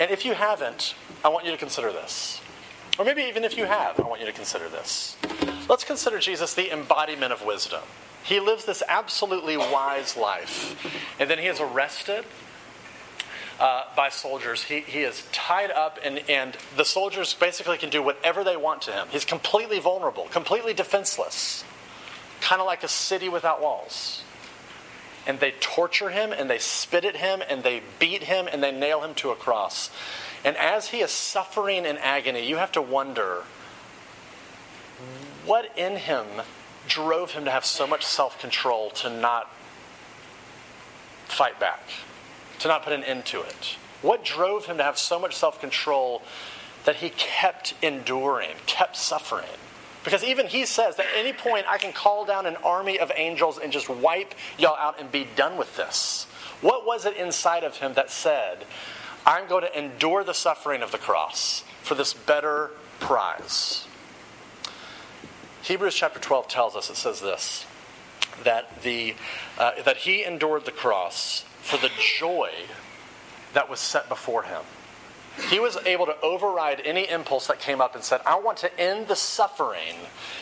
And 0.00 0.10
if 0.10 0.24
you 0.24 0.34
haven't, 0.34 0.94
I 1.24 1.28
want 1.28 1.44
you 1.44 1.50
to 1.50 1.56
consider 1.56 1.92
this. 1.92 2.40
Or 2.98 3.04
maybe 3.04 3.22
even 3.22 3.44
if 3.44 3.56
you 3.56 3.64
have, 3.64 3.98
I 4.00 4.02
want 4.02 4.20
you 4.20 4.26
to 4.26 4.32
consider 4.32 4.68
this. 4.68 5.16
let's 5.68 5.84
consider 5.84 6.18
Jesus 6.18 6.54
the 6.54 6.72
embodiment 6.72 7.32
of 7.32 7.44
wisdom. 7.44 7.82
He 8.24 8.40
lives 8.40 8.64
this 8.64 8.82
absolutely 8.88 9.56
wise 9.56 10.16
life. 10.16 10.76
And 11.20 11.30
then 11.30 11.38
he 11.38 11.46
is 11.46 11.60
arrested 11.60 12.24
uh, 13.60 13.84
by 13.96 14.08
soldiers. 14.08 14.64
He, 14.64 14.80
he 14.80 15.00
is 15.00 15.24
tied 15.32 15.70
up, 15.70 15.98
and, 16.04 16.22
and 16.28 16.56
the 16.76 16.84
soldiers 16.84 17.34
basically 17.34 17.78
can 17.78 17.90
do 17.90 18.02
whatever 18.02 18.44
they 18.44 18.56
want 18.56 18.82
to 18.82 18.92
him. 18.92 19.06
He's 19.10 19.24
completely 19.24 19.80
vulnerable, 19.80 20.24
completely 20.28 20.74
defenseless, 20.74 21.64
kind 22.40 22.60
of 22.60 22.66
like 22.66 22.82
a 22.82 22.88
city 22.88 23.28
without 23.28 23.60
walls. 23.60 24.22
And 25.28 25.38
they 25.38 25.52
torture 25.60 26.08
him, 26.08 26.32
and 26.32 26.50
they 26.50 26.58
spit 26.58 27.04
at 27.04 27.16
him, 27.16 27.42
and 27.48 27.62
they 27.62 27.82
beat 28.00 28.24
him, 28.24 28.48
and 28.50 28.60
they 28.62 28.72
nail 28.72 29.02
him 29.02 29.14
to 29.16 29.30
a 29.30 29.36
cross. 29.36 29.90
And 30.44 30.56
as 30.56 30.88
he 30.88 30.98
is 31.00 31.12
suffering 31.12 31.84
in 31.84 31.98
agony, 31.98 32.48
you 32.48 32.56
have 32.56 32.72
to 32.72 32.82
wonder 32.82 33.44
what 35.44 35.70
in 35.76 35.96
him 35.96 36.26
drove 36.88 37.32
him 37.32 37.44
to 37.44 37.50
have 37.50 37.64
so 37.64 37.86
much 37.86 38.04
self 38.04 38.40
control 38.40 38.90
to 38.90 39.10
not 39.10 39.50
fight 41.26 41.60
back, 41.60 41.82
to 42.60 42.68
not 42.68 42.82
put 42.82 42.92
an 42.92 43.04
end 43.04 43.24
to 43.26 43.42
it? 43.42 43.76
What 44.02 44.24
drove 44.24 44.66
him 44.66 44.78
to 44.78 44.82
have 44.82 44.98
so 44.98 45.18
much 45.18 45.36
self 45.36 45.60
control 45.60 46.22
that 46.84 46.96
he 46.96 47.10
kept 47.10 47.74
enduring, 47.82 48.56
kept 48.66 48.96
suffering? 48.96 49.46
Because 50.04 50.24
even 50.24 50.46
he 50.46 50.64
says 50.64 50.96
that 50.96 51.06
at 51.06 51.16
any 51.16 51.32
point 51.32 51.66
I 51.68 51.78
can 51.78 51.92
call 51.92 52.24
down 52.24 52.46
an 52.46 52.56
army 52.56 52.98
of 52.98 53.12
angels 53.14 53.58
and 53.58 53.72
just 53.72 53.88
wipe 53.88 54.34
y'all 54.58 54.76
out 54.76 55.00
and 55.00 55.10
be 55.10 55.26
done 55.36 55.56
with 55.56 55.76
this. 55.76 56.26
What 56.60 56.86
was 56.86 57.04
it 57.04 57.16
inside 57.16 57.64
of 57.64 57.76
him 57.76 57.94
that 57.94 58.10
said, 58.10 58.64
I'm 59.26 59.48
going 59.48 59.64
to 59.64 59.78
endure 59.78 60.24
the 60.24 60.34
suffering 60.34 60.82
of 60.82 60.92
the 60.92 60.98
cross 60.98 61.64
for 61.82 61.94
this 61.94 62.14
better 62.14 62.70
prize? 63.00 63.86
Hebrews 65.62 65.94
chapter 65.94 66.18
12 66.18 66.48
tells 66.48 66.76
us, 66.76 66.88
it 66.88 66.96
says 66.96 67.20
this, 67.20 67.66
that, 68.44 68.82
the, 68.82 69.14
uh, 69.58 69.82
that 69.84 69.98
he 69.98 70.24
endured 70.24 70.64
the 70.64 70.72
cross 70.72 71.44
for 71.60 71.76
the 71.76 71.90
joy 71.98 72.50
that 73.52 73.68
was 73.68 73.80
set 73.80 74.08
before 74.08 74.44
him. 74.44 74.62
He 75.50 75.60
was 75.60 75.76
able 75.86 76.06
to 76.06 76.20
override 76.20 76.82
any 76.84 77.08
impulse 77.08 77.46
that 77.46 77.60
came 77.60 77.80
up 77.80 77.94
and 77.94 78.04
said, 78.04 78.20
I 78.26 78.38
want 78.38 78.58
to 78.58 78.80
end 78.80 79.08
the 79.08 79.16
suffering. 79.16 79.94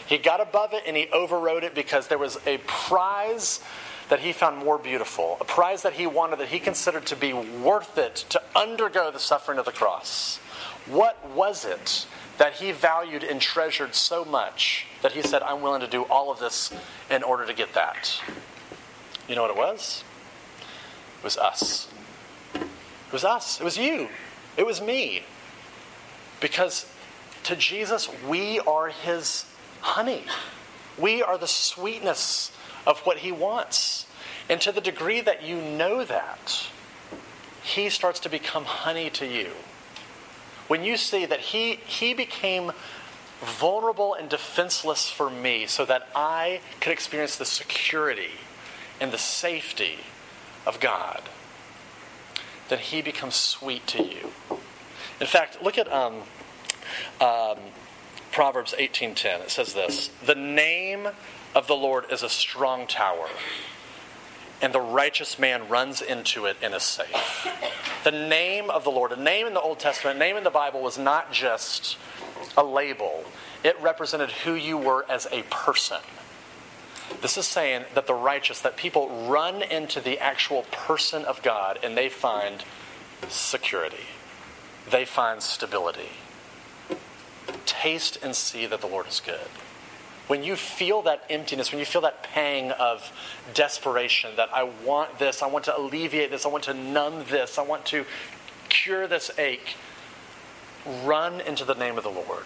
He 0.07 0.19
got 0.19 0.41
above 0.41 0.73
it 0.73 0.83
and 0.87 0.97
he 0.97 1.09
overrode 1.13 1.65
it 1.65 1.75
because 1.75 2.09
there 2.09 2.19
was 2.19 2.39
a 2.47 2.59
prize 2.67 3.61
that 4.09 4.21
he 4.21 4.33
found 4.33 4.59
more 4.59 4.79
beautiful, 4.79 5.37
a 5.41 5.45
prize 5.45 5.83
that 5.83 5.95
he 5.95 6.07
wanted 6.07 6.39
that 6.39 6.49
he 6.49 6.59
considered 6.59 7.07
to 7.07 7.17
be 7.17 7.33
worth 7.33 7.99
it 7.99 8.15
to 8.31 8.41
undergo 8.55 9.11
the 9.11 9.19
suffering 9.19 9.59
of 9.59 9.65
the 9.65 9.73
cross. 9.73 10.39
What 10.87 11.29
was 11.31 11.65
it 11.65 12.07
that 12.39 12.55
he 12.55 12.73
valued 12.73 13.25
and 13.25 13.41
treasured 13.41 13.95
so 13.95 14.25
much 14.25 14.87
that 15.03 15.13
he 15.13 15.23
said, 15.23 15.43
I'm 15.43 15.61
willing 15.61 15.81
to 15.81 15.89
do 15.89 16.03
all 16.05 16.31
of 16.31 16.39
this 16.39 16.73
in 17.11 17.23
order 17.23 17.47
to 17.47 17.53
get 17.53 17.75
that? 17.75 18.21
You 19.29 19.35
know 19.35 19.43
what 19.43 19.51
it 19.51 19.57
was? 19.57 20.05
It 21.19 21.25
was 21.25 21.37
us. 21.37 21.89
It 22.55 23.13
was 23.13 23.25
us. 23.25 23.61
It 23.61 23.65
was 23.65 23.77
you. 23.77 24.09
It 24.57 24.67
was 24.67 24.81
me. 24.81 25.23
Because 26.41 26.87
to 27.45 27.57
Jesus, 27.57 28.09
we 28.27 28.61
are 28.61 28.89
his 28.89 29.47
honey. 29.81 30.25
We 30.99 31.23
are 31.23 31.39
the 31.39 31.47
sweetness 31.47 32.53
of 32.87 33.01
what 33.01 33.19
he 33.19 33.33
wants. 33.33 34.07
And 34.49 34.61
to 34.61 34.73
the 34.73 34.81
degree 34.81 35.21
that 35.21 35.43
you 35.43 35.61
know 35.61 36.05
that, 36.05 36.69
he 37.63 37.89
starts 37.91 38.21
to 38.21 38.29
become 38.29 38.65
honey 38.65 39.11
to 39.11 39.27
you. 39.27 39.51
When 40.69 40.85
you 40.85 40.97
see 40.97 41.27
that 41.27 41.41
he, 41.41 41.75
he 41.87 42.15
became 42.15 42.73
vulnerable 43.41 44.15
and 44.15 44.29
defenseless 44.29 45.11
for 45.11 45.29
me 45.29 45.67
so 45.67 45.85
that 45.85 46.09
I 46.15 46.61
could 46.81 46.93
experience 46.93 47.37
the 47.37 47.45
security 47.45 48.31
and 49.01 49.13
the 49.13 49.19
safety 49.19 49.99
of 50.67 50.81
God, 50.81 51.23
then 52.69 52.79
he 52.79 53.03
becomes 53.03 53.35
sweet 53.35 53.87
to 53.89 54.03
you. 54.03 54.33
In 55.21 55.27
fact, 55.27 55.63
look 55.63 55.79
at 55.79 55.91
um, 55.93 56.23
um, 57.21 57.59
Proverbs 58.33 58.75
18:10. 58.79 59.43
It 59.43 59.51
says 59.51 59.75
this: 59.75 60.11
"The 60.25 60.35
name 60.35 61.09
of 61.55 61.67
the 61.67 61.77
Lord 61.77 62.11
is 62.11 62.23
a 62.23 62.29
strong 62.29 62.87
tower, 62.87 63.29
and 64.61 64.73
the 64.73 64.81
righteous 64.81 65.39
man 65.39 65.69
runs 65.69 66.03
into 66.03 66.47
it 66.47 66.57
and 66.61 66.75
is 66.75 66.83
safe." 66.83 67.47
The 68.05 68.13
name 68.13 68.71
of 68.71 68.85
the 68.85 68.91
Lord, 68.91 69.11
a 69.13 69.17
name 69.17 69.47
in 69.47 69.55
the 69.55 69.61
Old 69.61 69.81
Testament, 69.81 70.17
a 70.17 70.19
name 70.19 70.37
in 70.37 70.45
the 70.45 70.51
Bible 70.51 70.81
was 70.81 70.97
not 70.97 71.33
just 71.33 71.97
a 72.57 72.63
label. 72.63 73.25
It 73.65 73.81
represented 73.81 74.31
who 74.31 74.55
you 74.55 74.79
were 74.79 75.05
as 75.09 75.27
a 75.33 75.43
person. 75.45 75.99
This 77.23 77.39
is 77.39 77.47
saying 77.47 77.85
that 77.95 78.07
the 78.07 78.15
righteous, 78.15 78.61
that 78.61 78.77
people 78.77 79.27
run 79.29 79.63
into 79.63 80.01
the 80.01 80.19
actual 80.19 80.63
person 80.71 81.25
of 81.25 81.43
God 81.43 81.79
and 81.83 81.97
they 81.97 82.09
find 82.09 82.65
security, 83.29 84.05
they 84.91 85.05
find 85.05 85.43
stability. 85.43 86.11
Taste 87.65 88.19
and 88.23 88.35
see 88.35 88.67
that 88.67 88.81
the 88.81 88.87
Lord 88.87 89.07
is 89.09 89.21
good. 89.25 89.49
When 90.27 90.43
you 90.43 90.57
feel 90.57 91.03
that 91.03 91.25
emptiness, 91.31 91.71
when 91.71 91.79
you 91.79 91.87
feel 91.87 92.01
that 92.03 92.23
pang 92.23 92.73
of 92.73 93.13
desperation, 93.55 94.33
that 94.37 94.49
I 94.53 94.65
want 94.65 95.19
this, 95.19 95.43
I 95.43 95.47
want 95.47 95.65
to 95.67 95.77
alleviate 95.77 96.31
this, 96.31 96.45
I 96.45 96.49
want 96.49 96.65
to 96.65 96.75
numb 96.75 97.25
this, 97.31 97.59
I 97.59 97.63
want 97.63 97.87
to 97.87 98.05
cure 98.69 99.07
this 99.07 99.31
ache, 99.39 99.77
run 101.05 101.41
into 101.41 101.65
the 101.65 101.75
name 101.75 101.97
of 101.97 102.05
the 102.05 102.11
Lord 102.11 102.45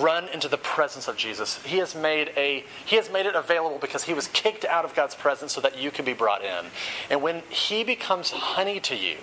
run 0.00 0.28
into 0.28 0.48
the 0.48 0.56
presence 0.56 1.08
of 1.08 1.16
Jesus. 1.16 1.62
He 1.64 1.78
has 1.78 1.94
made 1.94 2.32
a 2.36 2.64
he 2.84 2.96
has 2.96 3.10
made 3.10 3.26
it 3.26 3.34
available 3.34 3.78
because 3.78 4.04
he 4.04 4.14
was 4.14 4.28
kicked 4.28 4.64
out 4.64 4.84
of 4.84 4.94
God's 4.94 5.14
presence 5.14 5.52
so 5.52 5.60
that 5.60 5.78
you 5.78 5.90
can 5.90 6.04
be 6.04 6.12
brought 6.14 6.42
in. 6.42 6.66
And 7.10 7.22
when 7.22 7.42
he 7.50 7.84
becomes 7.84 8.30
honey 8.30 8.80
to 8.80 8.96
you, 8.96 9.16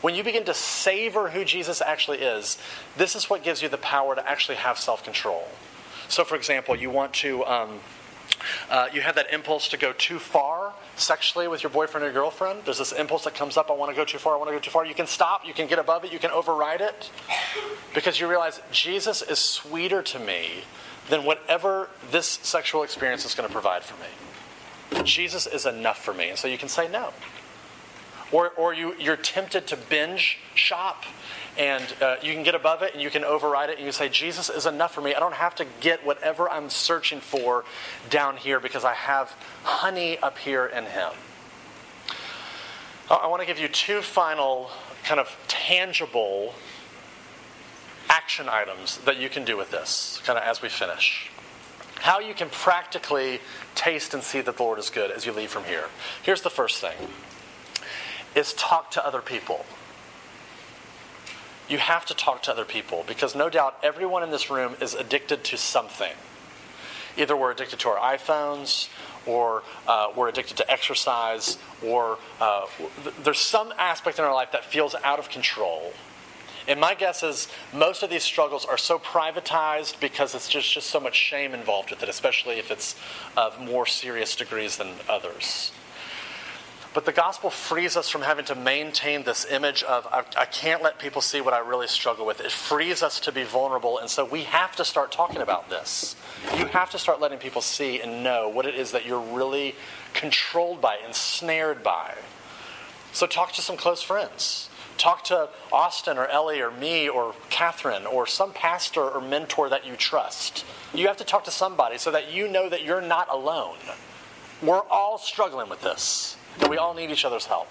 when 0.00 0.14
you 0.14 0.22
begin 0.22 0.44
to 0.44 0.54
savor 0.54 1.30
who 1.30 1.44
Jesus 1.44 1.80
actually 1.80 2.18
is, 2.18 2.58
this 2.96 3.14
is 3.14 3.30
what 3.30 3.42
gives 3.42 3.62
you 3.62 3.68
the 3.68 3.78
power 3.78 4.14
to 4.14 4.28
actually 4.28 4.56
have 4.56 4.78
self-control. 4.78 5.48
So, 6.08 6.24
for 6.24 6.36
example, 6.36 6.76
you 6.76 6.90
want 6.90 7.14
to 7.14 7.44
um, 7.46 7.80
uh, 8.70 8.88
you 8.92 9.00
have 9.00 9.14
that 9.14 9.32
impulse 9.32 9.68
to 9.68 9.76
go 9.76 9.92
too 9.92 10.18
far 10.18 10.72
sexually 10.96 11.48
with 11.48 11.62
your 11.62 11.70
boyfriend 11.70 12.06
or 12.06 12.12
girlfriend. 12.12 12.60
There's 12.64 12.78
this 12.78 12.92
impulse 12.92 13.24
that 13.24 13.34
comes 13.34 13.56
up 13.56 13.70
I 13.70 13.74
want 13.74 13.90
to 13.90 13.96
go 13.96 14.04
too 14.04 14.18
far, 14.18 14.34
I 14.34 14.38
want 14.38 14.48
to 14.48 14.54
go 14.54 14.60
too 14.60 14.70
far. 14.70 14.84
You 14.84 14.94
can 14.94 15.06
stop, 15.06 15.46
you 15.46 15.54
can 15.54 15.66
get 15.66 15.78
above 15.78 16.04
it, 16.04 16.12
you 16.12 16.18
can 16.18 16.30
override 16.30 16.80
it 16.80 17.10
because 17.94 18.20
you 18.20 18.28
realize 18.28 18.60
Jesus 18.70 19.22
is 19.22 19.38
sweeter 19.38 20.02
to 20.02 20.18
me 20.18 20.64
than 21.08 21.24
whatever 21.24 21.88
this 22.10 22.26
sexual 22.26 22.82
experience 22.82 23.24
is 23.24 23.34
going 23.34 23.48
to 23.48 23.52
provide 23.52 23.82
for 23.82 24.00
me. 24.00 25.04
Jesus 25.04 25.46
is 25.46 25.66
enough 25.66 26.02
for 26.02 26.14
me. 26.14 26.30
And 26.30 26.38
so 26.38 26.48
you 26.48 26.58
can 26.58 26.68
say 26.68 26.88
no. 26.88 27.12
Or, 28.32 28.50
or 28.50 28.74
you, 28.74 28.94
you're 28.98 29.16
tempted 29.16 29.66
to 29.68 29.76
binge 29.76 30.38
shop 30.54 31.04
and 31.56 31.84
uh, 32.00 32.16
you 32.22 32.32
can 32.34 32.42
get 32.42 32.54
above 32.54 32.82
it 32.82 32.94
and 32.94 33.02
you 33.02 33.10
can 33.10 33.24
override 33.24 33.70
it 33.70 33.76
and 33.76 33.86
you 33.86 33.92
say 33.92 34.08
jesus 34.08 34.50
is 34.50 34.66
enough 34.66 34.94
for 34.94 35.00
me. 35.00 35.14
I 35.14 35.20
don't 35.20 35.34
have 35.34 35.54
to 35.56 35.66
get 35.80 36.04
whatever 36.04 36.50
i'm 36.50 36.70
searching 36.70 37.20
for 37.20 37.64
down 38.10 38.36
here 38.36 38.60
because 38.60 38.84
i 38.84 38.94
have 38.94 39.34
honey 39.62 40.18
up 40.18 40.38
here 40.38 40.66
in 40.66 40.84
him. 40.84 41.10
I 43.10 43.26
want 43.26 43.42
to 43.42 43.46
give 43.46 43.58
you 43.58 43.68
two 43.68 44.00
final 44.00 44.70
kind 45.04 45.20
of 45.20 45.36
tangible 45.46 46.54
action 48.08 48.48
items 48.48 48.98
that 48.98 49.18
you 49.18 49.28
can 49.28 49.44
do 49.44 49.56
with 49.56 49.70
this 49.70 50.20
kind 50.24 50.38
of 50.38 50.44
as 50.44 50.62
we 50.62 50.68
finish. 50.68 51.30
How 51.96 52.18
you 52.18 52.34
can 52.34 52.48
practically 52.48 53.40
taste 53.74 54.14
and 54.14 54.22
see 54.22 54.40
that 54.40 54.56
the 54.56 54.62
lord 54.62 54.78
is 54.78 54.90
good 54.90 55.10
as 55.10 55.26
you 55.26 55.32
leave 55.32 55.50
from 55.50 55.64
here. 55.64 55.86
Here's 56.22 56.42
the 56.42 56.50
first 56.50 56.80
thing 56.80 56.96
is 58.34 58.52
talk 58.54 58.90
to 58.92 59.06
other 59.06 59.20
people 59.20 59.64
you 61.68 61.78
have 61.78 62.04
to 62.06 62.14
talk 62.14 62.42
to 62.42 62.50
other 62.50 62.64
people 62.64 63.04
because 63.06 63.34
no 63.34 63.48
doubt 63.48 63.78
everyone 63.82 64.22
in 64.22 64.30
this 64.30 64.50
room 64.50 64.76
is 64.80 64.94
addicted 64.94 65.44
to 65.44 65.56
something. 65.56 66.12
Either 67.16 67.36
we're 67.36 67.52
addicted 67.52 67.78
to 67.80 67.88
our 67.88 68.16
iPhones, 68.16 68.88
or 69.26 69.62
uh, 69.86 70.08
we're 70.16 70.28
addicted 70.28 70.56
to 70.56 70.70
exercise, 70.70 71.58
or 71.82 72.18
uh, 72.40 72.66
there's 73.22 73.38
some 73.38 73.72
aspect 73.78 74.18
in 74.18 74.24
our 74.24 74.34
life 74.34 74.52
that 74.52 74.64
feels 74.64 74.94
out 75.02 75.18
of 75.18 75.28
control. 75.30 75.92
And 76.66 76.80
my 76.80 76.94
guess 76.94 77.22
is 77.22 77.48
most 77.74 78.02
of 78.02 78.10
these 78.10 78.22
struggles 78.22 78.64
are 78.64 78.78
so 78.78 78.98
privatized 78.98 80.00
because 80.00 80.34
it's 80.34 80.48
just, 80.48 80.72
just 80.72 80.88
so 80.88 80.98
much 80.98 81.14
shame 81.14 81.52
involved 81.52 81.90
with 81.90 82.02
it, 82.02 82.08
especially 82.08 82.58
if 82.58 82.70
it's 82.70 82.96
of 83.36 83.60
more 83.60 83.86
serious 83.86 84.34
degrees 84.34 84.76
than 84.76 84.94
others. 85.08 85.72
But 86.94 87.06
the 87.06 87.12
gospel 87.12 87.50
frees 87.50 87.96
us 87.96 88.08
from 88.08 88.22
having 88.22 88.44
to 88.44 88.54
maintain 88.54 89.24
this 89.24 89.44
image 89.50 89.82
of, 89.82 90.06
I, 90.06 90.22
I, 90.38 90.44
can't 90.44 90.80
let 90.80 91.00
people 91.00 91.20
see 91.20 91.40
what 91.40 91.52
I 91.52 91.58
really 91.58 91.88
struggle 91.88 92.24
with. 92.24 92.40
It 92.40 92.52
frees 92.52 93.02
us 93.02 93.18
to 93.20 93.32
be 93.32 93.42
vulnerable. 93.42 93.98
And 93.98 94.08
so 94.08 94.24
we 94.24 94.44
have 94.44 94.76
to 94.76 94.84
start 94.84 95.10
talking 95.10 95.42
about 95.42 95.68
this. 95.68 96.14
You 96.56 96.66
have 96.66 96.90
to 96.90 96.98
start 96.98 97.20
letting 97.20 97.40
people 97.40 97.62
see 97.62 98.00
and 98.00 98.22
know 98.22 98.48
what 98.48 98.64
it 98.64 98.76
is 98.76 98.92
that 98.92 99.04
you're 99.04 99.20
really 99.20 99.74
controlled 100.12 100.80
by, 100.80 100.98
ensnared 101.04 101.82
by. 101.82 102.14
So 103.12 103.26
talk 103.26 103.52
to 103.54 103.62
some 103.62 103.76
close 103.76 104.00
friends. 104.00 104.70
Talk 104.96 105.24
to 105.24 105.48
Austin 105.72 106.16
or 106.16 106.28
Ellie 106.28 106.60
or 106.60 106.70
me 106.70 107.08
or 107.08 107.34
Catherine 107.50 108.06
or 108.06 108.24
some 108.24 108.52
pastor 108.52 109.02
or 109.02 109.20
mentor 109.20 109.68
that 109.68 109.84
you 109.84 109.96
trust. 109.96 110.64
You 110.94 111.08
have 111.08 111.16
to 111.16 111.24
talk 111.24 111.42
to 111.44 111.50
somebody 111.50 111.98
so 111.98 112.12
that 112.12 112.32
you 112.32 112.46
know 112.46 112.68
that 112.68 112.84
you're 112.84 113.00
not 113.00 113.28
alone. 113.28 113.78
We're 114.62 114.82
all 114.88 115.18
struggling 115.18 115.68
with 115.68 115.82
this, 115.82 116.36
and 116.60 116.68
we 116.68 116.76
all 116.76 116.94
need 116.94 117.10
each 117.10 117.24
other's 117.24 117.46
help. 117.46 117.68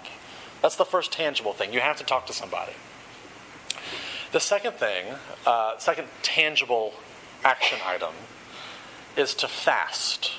That's 0.62 0.76
the 0.76 0.84
first 0.84 1.12
tangible 1.12 1.52
thing. 1.52 1.72
You 1.72 1.80
have 1.80 1.96
to 1.96 2.04
talk 2.04 2.26
to 2.26 2.32
somebody. 2.32 2.72
The 4.32 4.40
second 4.40 4.72
thing, 4.72 5.14
uh, 5.46 5.78
second 5.78 6.08
tangible 6.22 6.94
action 7.44 7.78
item, 7.84 8.14
is 9.16 9.34
to 9.34 9.48
fast. 9.48 10.32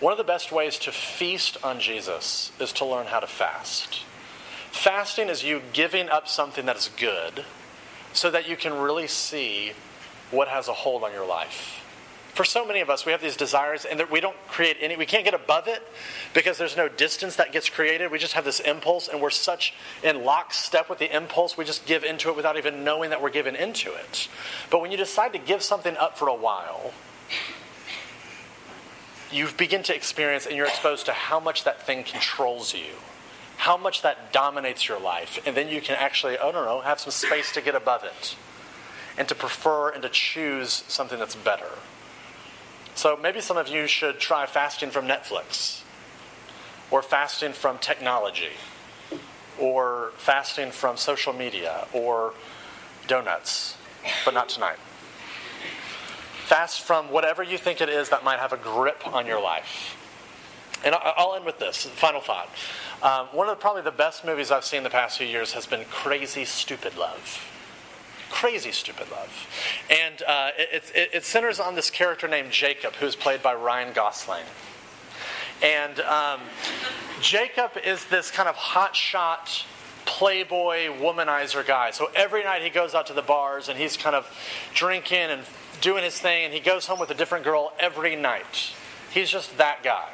One 0.00 0.12
of 0.12 0.18
the 0.18 0.24
best 0.24 0.52
ways 0.52 0.78
to 0.80 0.92
feast 0.92 1.56
on 1.64 1.80
Jesus 1.80 2.52
is 2.60 2.72
to 2.74 2.84
learn 2.84 3.06
how 3.06 3.20
to 3.20 3.26
fast. 3.26 4.04
Fasting 4.70 5.28
is 5.28 5.42
you 5.42 5.62
giving 5.72 6.10
up 6.10 6.28
something 6.28 6.66
that 6.66 6.76
is 6.76 6.90
good 6.98 7.46
so 8.12 8.30
that 8.30 8.46
you 8.46 8.56
can 8.56 8.74
really 8.74 9.06
see 9.06 9.72
what 10.30 10.48
has 10.48 10.68
a 10.68 10.74
hold 10.74 11.02
on 11.02 11.12
your 11.12 11.26
life. 11.26 11.85
For 12.36 12.44
so 12.44 12.66
many 12.66 12.82
of 12.82 12.90
us, 12.90 13.06
we 13.06 13.12
have 13.12 13.22
these 13.22 13.34
desires 13.34 13.86
and 13.86 13.98
we 14.10 14.20
don't 14.20 14.36
create 14.46 14.76
any, 14.82 14.94
we 14.94 15.06
can't 15.06 15.24
get 15.24 15.32
above 15.32 15.68
it 15.68 15.82
because 16.34 16.58
there's 16.58 16.76
no 16.76 16.86
distance 16.86 17.36
that 17.36 17.50
gets 17.50 17.70
created. 17.70 18.10
We 18.10 18.18
just 18.18 18.34
have 18.34 18.44
this 18.44 18.60
impulse 18.60 19.08
and 19.08 19.22
we're 19.22 19.30
such 19.30 19.72
in 20.02 20.22
lockstep 20.22 20.90
with 20.90 20.98
the 20.98 21.16
impulse, 21.16 21.56
we 21.56 21.64
just 21.64 21.86
give 21.86 22.04
into 22.04 22.28
it 22.28 22.36
without 22.36 22.58
even 22.58 22.84
knowing 22.84 23.08
that 23.08 23.22
we're 23.22 23.30
giving 23.30 23.54
into 23.54 23.90
it. 23.94 24.28
But 24.70 24.82
when 24.82 24.90
you 24.90 24.98
decide 24.98 25.32
to 25.32 25.38
give 25.38 25.62
something 25.62 25.96
up 25.96 26.18
for 26.18 26.28
a 26.28 26.34
while, 26.34 26.92
you 29.32 29.48
begin 29.56 29.82
to 29.84 29.94
experience 29.94 30.44
and 30.44 30.54
you're 30.54 30.66
exposed 30.66 31.06
to 31.06 31.12
how 31.12 31.40
much 31.40 31.64
that 31.64 31.86
thing 31.86 32.04
controls 32.04 32.74
you 32.74 32.96
how 33.56 33.78
much 33.78 34.02
that 34.02 34.34
dominates 34.34 34.86
your 34.86 35.00
life. 35.00 35.40
And 35.46 35.56
then 35.56 35.68
you 35.68 35.80
can 35.80 35.96
actually, 35.96 36.36
oh, 36.36 36.50
no, 36.50 36.62
no, 36.66 36.82
have 36.82 37.00
some 37.00 37.10
space 37.10 37.50
to 37.52 37.62
get 37.62 37.74
above 37.74 38.04
it 38.04 38.36
and 39.16 39.26
to 39.28 39.34
prefer 39.34 39.88
and 39.88 40.02
to 40.02 40.10
choose 40.10 40.84
something 40.88 41.18
that's 41.18 41.34
better. 41.34 41.70
So 42.96 43.14
maybe 43.14 43.42
some 43.42 43.58
of 43.58 43.68
you 43.68 43.86
should 43.86 44.18
try 44.18 44.46
fasting 44.46 44.90
from 44.90 45.06
Netflix 45.06 45.82
or 46.90 47.02
fasting 47.02 47.52
from 47.52 47.76
technology 47.78 48.52
or 49.60 50.12
fasting 50.16 50.70
from 50.70 50.96
social 50.96 51.34
media 51.34 51.86
or 51.92 52.32
donuts, 53.06 53.76
but 54.24 54.32
not 54.32 54.48
tonight. 54.48 54.78
Fast 56.46 56.80
from 56.80 57.10
whatever 57.10 57.42
you 57.42 57.58
think 57.58 57.82
it 57.82 57.90
is 57.90 58.08
that 58.08 58.24
might 58.24 58.38
have 58.38 58.54
a 58.54 58.56
grip 58.56 59.06
on 59.06 59.26
your 59.26 59.42
life. 59.42 59.94
And 60.82 60.94
I'll 60.94 61.34
end 61.34 61.44
with 61.44 61.58
this 61.58 61.84
final 61.84 62.22
thought. 62.22 62.48
Um, 63.02 63.26
one 63.26 63.46
of 63.46 63.56
the, 63.56 63.60
probably 63.60 63.82
the 63.82 63.90
best 63.90 64.24
movies 64.24 64.50
I've 64.50 64.64
seen 64.64 64.84
the 64.84 64.90
past 64.90 65.18
few 65.18 65.26
years 65.26 65.52
has 65.52 65.66
been 65.66 65.84
Crazy 65.90 66.46
Stupid 66.46 66.96
Love. 66.96 67.52
Crazy 68.30 68.72
Stupid 68.72 69.10
Love. 69.10 69.30
And 69.90 70.22
uh, 70.22 70.50
it, 70.58 70.92
it, 70.94 71.10
it, 71.14 71.24
centers 71.24 71.60
on 71.60 71.74
this 71.74 71.90
character 71.90 72.28
named 72.28 72.50
Jacob, 72.50 72.94
who's 72.94 73.16
played 73.16 73.42
by 73.42 73.54
Ryan 73.54 73.92
Gosling. 73.92 74.44
And 75.62 76.00
um, 76.00 76.40
Jacob 77.20 77.72
is 77.82 78.04
this 78.06 78.30
kind 78.30 78.48
of 78.48 78.56
hotshot 78.56 79.64
playboy 80.04 80.88
womanizer 81.00 81.66
guy. 81.66 81.90
So 81.90 82.10
every 82.14 82.44
night 82.44 82.62
he 82.62 82.70
goes 82.70 82.94
out 82.94 83.06
to 83.08 83.12
the 83.12 83.22
bars 83.22 83.68
and 83.68 83.78
he's 83.78 83.96
kind 83.96 84.14
of 84.14 84.26
drinking 84.74 85.18
and 85.18 85.42
doing 85.80 86.04
his 86.04 86.18
thing, 86.18 86.44
and 86.46 86.54
he 86.54 86.60
goes 86.60 86.86
home 86.86 86.98
with 86.98 87.10
a 87.10 87.14
different 87.14 87.44
girl 87.44 87.72
every 87.78 88.16
night. 88.16 88.72
He's 89.10 89.30
just 89.30 89.56
that 89.58 89.82
guy. 89.82 90.08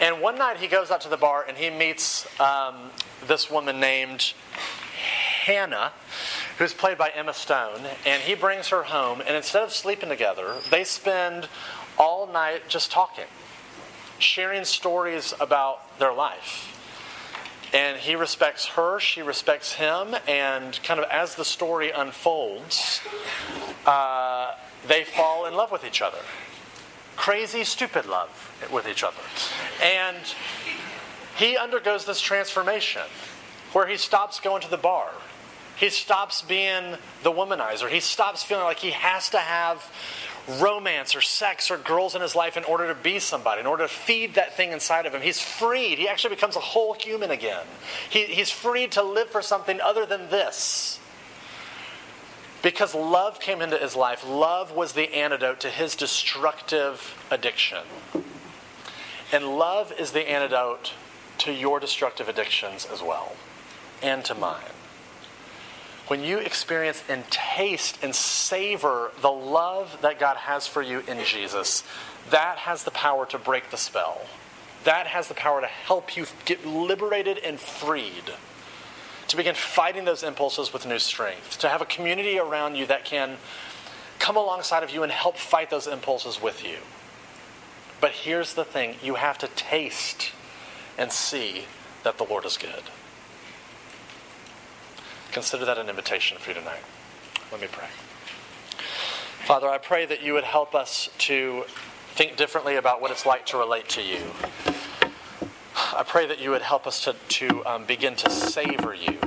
And 0.00 0.20
one 0.20 0.36
night 0.36 0.58
he 0.58 0.66
goes 0.66 0.90
out 0.90 1.00
to 1.02 1.08
the 1.08 1.16
bar 1.16 1.44
and 1.46 1.56
he 1.56 1.70
meets 1.70 2.26
um, 2.40 2.90
this 3.26 3.50
woman 3.50 3.80
named 3.80 4.34
Hannah, 5.44 5.92
who's 6.58 6.74
played 6.74 6.98
by 6.98 7.10
Emma 7.10 7.34
Stone, 7.34 7.80
and 8.06 8.22
he 8.22 8.34
brings 8.34 8.68
her 8.68 8.84
home. 8.84 9.20
And 9.20 9.36
instead 9.36 9.62
of 9.62 9.72
sleeping 9.72 10.08
together, 10.08 10.54
they 10.70 10.84
spend 10.84 11.48
all 11.98 12.26
night 12.26 12.68
just 12.68 12.90
talking, 12.90 13.26
sharing 14.18 14.64
stories 14.64 15.34
about 15.40 15.98
their 15.98 16.12
life. 16.12 16.70
And 17.72 17.98
he 17.98 18.14
respects 18.14 18.66
her, 18.66 19.00
she 19.00 19.20
respects 19.20 19.74
him, 19.74 20.14
and 20.28 20.78
kind 20.84 21.00
of 21.00 21.10
as 21.10 21.34
the 21.34 21.44
story 21.44 21.90
unfolds, 21.90 23.00
uh, 23.84 24.52
they 24.86 25.02
fall 25.02 25.46
in 25.46 25.54
love 25.54 25.72
with 25.72 25.84
each 25.84 26.00
other 26.00 26.18
crazy, 27.16 27.64
stupid 27.64 28.06
love 28.06 28.52
with 28.72 28.88
each 28.88 29.02
other. 29.02 29.16
And 29.82 30.16
he 31.36 31.56
undergoes 31.56 32.04
this 32.04 32.20
transformation 32.20 33.02
where 33.72 33.86
he 33.86 33.96
stops 33.96 34.40
going 34.40 34.62
to 34.62 34.70
the 34.70 34.76
bar. 34.76 35.10
He 35.76 35.90
stops 35.90 36.42
being 36.42 36.96
the 37.22 37.32
womanizer. 37.32 37.88
He 37.88 38.00
stops 38.00 38.42
feeling 38.42 38.64
like 38.64 38.78
he 38.78 38.90
has 38.90 39.30
to 39.30 39.38
have 39.38 39.84
romance 40.60 41.16
or 41.16 41.20
sex 41.20 41.70
or 41.70 41.78
girls 41.78 42.14
in 42.14 42.20
his 42.20 42.34
life 42.34 42.56
in 42.56 42.64
order 42.64 42.88
to 42.88 42.94
be 42.94 43.18
somebody, 43.18 43.60
in 43.60 43.66
order 43.66 43.84
to 43.84 43.88
feed 43.88 44.34
that 44.34 44.56
thing 44.56 44.72
inside 44.72 45.06
of 45.06 45.14
him. 45.14 45.22
He's 45.22 45.40
freed. 45.40 45.98
He 45.98 46.08
actually 46.08 46.34
becomes 46.34 46.56
a 46.56 46.60
whole 46.60 46.94
human 46.94 47.30
again. 47.30 47.64
He, 48.10 48.24
he's 48.24 48.50
freed 48.50 48.92
to 48.92 49.02
live 49.02 49.30
for 49.30 49.42
something 49.42 49.80
other 49.80 50.04
than 50.06 50.28
this. 50.28 51.00
Because 52.62 52.94
love 52.94 53.40
came 53.40 53.60
into 53.60 53.76
his 53.76 53.94
life, 53.94 54.26
love 54.26 54.72
was 54.72 54.92
the 54.92 55.14
antidote 55.14 55.60
to 55.60 55.68
his 55.68 55.96
destructive 55.96 57.22
addiction. 57.30 57.82
And 59.32 59.58
love 59.58 59.92
is 59.98 60.12
the 60.12 60.30
antidote 60.30 60.92
to 61.38 61.52
your 61.52 61.78
destructive 61.78 62.28
addictions 62.28 62.86
as 62.90 63.02
well, 63.02 63.36
and 64.02 64.24
to 64.24 64.34
mine. 64.34 64.62
When 66.06 66.22
you 66.22 66.38
experience 66.38 67.02
and 67.08 67.28
taste 67.30 67.98
and 68.02 68.14
savor 68.14 69.10
the 69.20 69.30
love 69.30 69.98
that 70.02 70.18
God 70.18 70.36
has 70.36 70.66
for 70.66 70.82
you 70.82 71.00
in 71.00 71.24
Jesus, 71.24 71.82
that 72.30 72.58
has 72.58 72.84
the 72.84 72.90
power 72.90 73.26
to 73.26 73.38
break 73.38 73.70
the 73.70 73.76
spell. 73.76 74.20
That 74.84 75.06
has 75.06 75.28
the 75.28 75.34
power 75.34 75.62
to 75.62 75.66
help 75.66 76.16
you 76.16 76.26
get 76.44 76.66
liberated 76.66 77.38
and 77.38 77.58
freed 77.58 78.34
to 79.28 79.36
begin 79.36 79.54
fighting 79.54 80.04
those 80.04 80.22
impulses 80.22 80.72
with 80.72 80.86
new 80.86 80.98
strength, 80.98 81.58
to 81.58 81.68
have 81.68 81.80
a 81.80 81.86
community 81.86 82.38
around 82.38 82.76
you 82.76 82.86
that 82.86 83.04
can 83.04 83.36
come 84.18 84.36
alongside 84.36 84.82
of 84.82 84.90
you 84.90 85.02
and 85.02 85.10
help 85.10 85.36
fight 85.36 85.70
those 85.70 85.86
impulses 85.86 86.40
with 86.40 86.64
you. 86.64 86.76
But 88.00 88.12
here's 88.12 88.54
the 88.54 88.64
thing 88.64 88.96
you 89.02 89.16
have 89.16 89.38
to 89.38 89.48
taste 89.48 90.32
and 90.98 91.10
see 91.10 91.64
that 92.02 92.18
the 92.18 92.24
Lord 92.24 92.44
is 92.44 92.56
good. 92.56 92.82
Consider 95.34 95.64
that 95.64 95.78
an 95.78 95.88
invitation 95.88 96.38
for 96.38 96.50
you 96.50 96.54
tonight. 96.54 96.78
Let 97.50 97.60
me 97.60 97.66
pray. 97.66 97.88
Father, 99.44 99.68
I 99.68 99.78
pray 99.78 100.06
that 100.06 100.22
you 100.22 100.32
would 100.32 100.44
help 100.44 100.76
us 100.76 101.10
to 101.18 101.64
think 102.12 102.36
differently 102.36 102.76
about 102.76 103.00
what 103.00 103.10
it's 103.10 103.26
like 103.26 103.44
to 103.46 103.56
relate 103.56 103.88
to 103.90 104.00
you. 104.00 104.20
I 105.74 106.04
pray 106.06 106.28
that 106.28 106.40
you 106.40 106.50
would 106.50 106.62
help 106.62 106.86
us 106.86 107.02
to, 107.02 107.16
to 107.30 107.66
um, 107.66 107.84
begin 107.84 108.14
to 108.14 108.30
savor 108.30 108.94
you, 108.94 109.18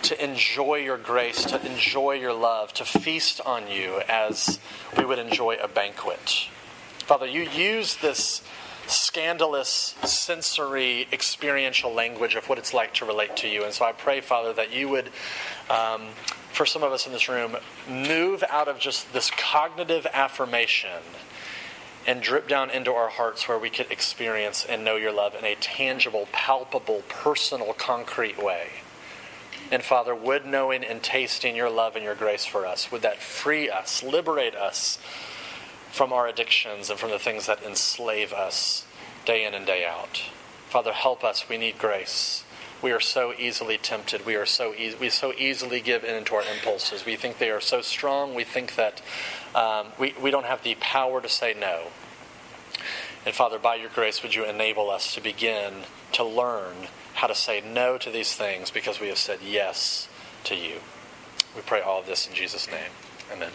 to 0.00 0.24
enjoy 0.24 0.76
your 0.76 0.96
grace, 0.96 1.44
to 1.44 1.62
enjoy 1.70 2.12
your 2.12 2.32
love, 2.32 2.72
to 2.72 2.86
feast 2.86 3.42
on 3.44 3.70
you 3.70 4.00
as 4.08 4.58
we 4.96 5.04
would 5.04 5.18
enjoy 5.18 5.56
a 5.56 5.68
banquet. 5.68 6.48
Father, 7.00 7.26
you 7.26 7.42
use 7.42 7.96
this 7.96 8.42
scandalous 8.86 9.94
sensory 10.04 11.08
experiential 11.12 11.92
language 11.92 12.34
of 12.34 12.48
what 12.48 12.58
it's 12.58 12.74
like 12.74 12.94
to 12.94 13.04
relate 13.04 13.36
to 13.36 13.48
you. 13.48 13.64
And 13.64 13.72
so 13.72 13.84
I 13.84 13.92
pray, 13.92 14.20
Father, 14.20 14.52
that 14.52 14.72
you 14.72 14.88
would, 14.88 15.10
um, 15.70 16.08
for 16.52 16.66
some 16.66 16.82
of 16.82 16.92
us 16.92 17.06
in 17.06 17.12
this 17.12 17.28
room, 17.28 17.56
move 17.88 18.44
out 18.48 18.68
of 18.68 18.78
just 18.78 19.12
this 19.12 19.30
cognitive 19.30 20.06
affirmation 20.12 21.02
and 22.06 22.20
drip 22.20 22.48
down 22.48 22.70
into 22.70 22.92
our 22.92 23.08
hearts 23.08 23.48
where 23.48 23.58
we 23.58 23.70
could 23.70 23.90
experience 23.90 24.64
and 24.64 24.84
know 24.84 24.96
your 24.96 25.12
love 25.12 25.34
in 25.34 25.44
a 25.44 25.54
tangible, 25.54 26.28
palpable, 26.32 27.02
personal, 27.08 27.72
concrete 27.72 28.42
way. 28.42 28.68
And 29.70 29.82
Father, 29.82 30.14
would 30.14 30.44
knowing 30.44 30.84
and 30.84 31.02
tasting 31.02 31.56
your 31.56 31.70
love 31.70 31.96
and 31.96 32.04
your 32.04 32.14
grace 32.14 32.44
for 32.44 32.66
us, 32.66 32.92
would 32.92 33.02
that 33.02 33.20
free 33.20 33.70
us, 33.70 34.02
liberate 34.02 34.54
us 34.54 34.98
from 35.94 36.12
our 36.12 36.26
addictions 36.26 36.90
and 36.90 36.98
from 36.98 37.10
the 37.10 37.20
things 37.20 37.46
that 37.46 37.62
enslave 37.62 38.32
us 38.32 38.84
day 39.24 39.46
in 39.46 39.54
and 39.54 39.64
day 39.64 39.86
out. 39.86 40.22
Father, 40.68 40.92
help 40.92 41.22
us. 41.22 41.48
We 41.48 41.56
need 41.56 41.78
grace. 41.78 42.44
We 42.82 42.90
are 42.90 42.98
so 42.98 43.32
easily 43.38 43.78
tempted. 43.78 44.26
We 44.26 44.34
are 44.34 44.44
so 44.44 44.74
e- 44.74 44.96
we 45.00 45.08
so 45.08 45.32
easily 45.38 45.80
give 45.80 46.02
in 46.02 46.24
to 46.24 46.34
our 46.34 46.42
impulses. 46.42 47.06
We 47.06 47.14
think 47.14 47.38
they 47.38 47.50
are 47.50 47.60
so 47.60 47.80
strong. 47.80 48.34
We 48.34 48.42
think 48.42 48.74
that 48.74 49.02
um, 49.54 49.92
we, 49.96 50.14
we 50.20 50.32
don't 50.32 50.46
have 50.46 50.64
the 50.64 50.74
power 50.80 51.20
to 51.20 51.28
say 51.28 51.54
no. 51.54 51.84
And 53.24 53.32
Father, 53.32 53.60
by 53.60 53.76
your 53.76 53.88
grace, 53.88 54.20
would 54.24 54.34
you 54.34 54.44
enable 54.44 54.90
us 54.90 55.14
to 55.14 55.20
begin 55.20 55.84
to 56.12 56.24
learn 56.24 56.88
how 57.14 57.28
to 57.28 57.36
say 57.36 57.62
no 57.64 57.98
to 57.98 58.10
these 58.10 58.34
things 58.34 58.72
because 58.72 59.00
we 59.00 59.06
have 59.06 59.18
said 59.18 59.38
yes 59.46 60.08
to 60.42 60.56
you. 60.56 60.80
We 61.54 61.62
pray 61.62 61.80
all 61.80 62.00
of 62.00 62.06
this 62.06 62.26
in 62.26 62.34
Jesus' 62.34 62.66
name. 62.66 62.90
Amen. 63.32 63.52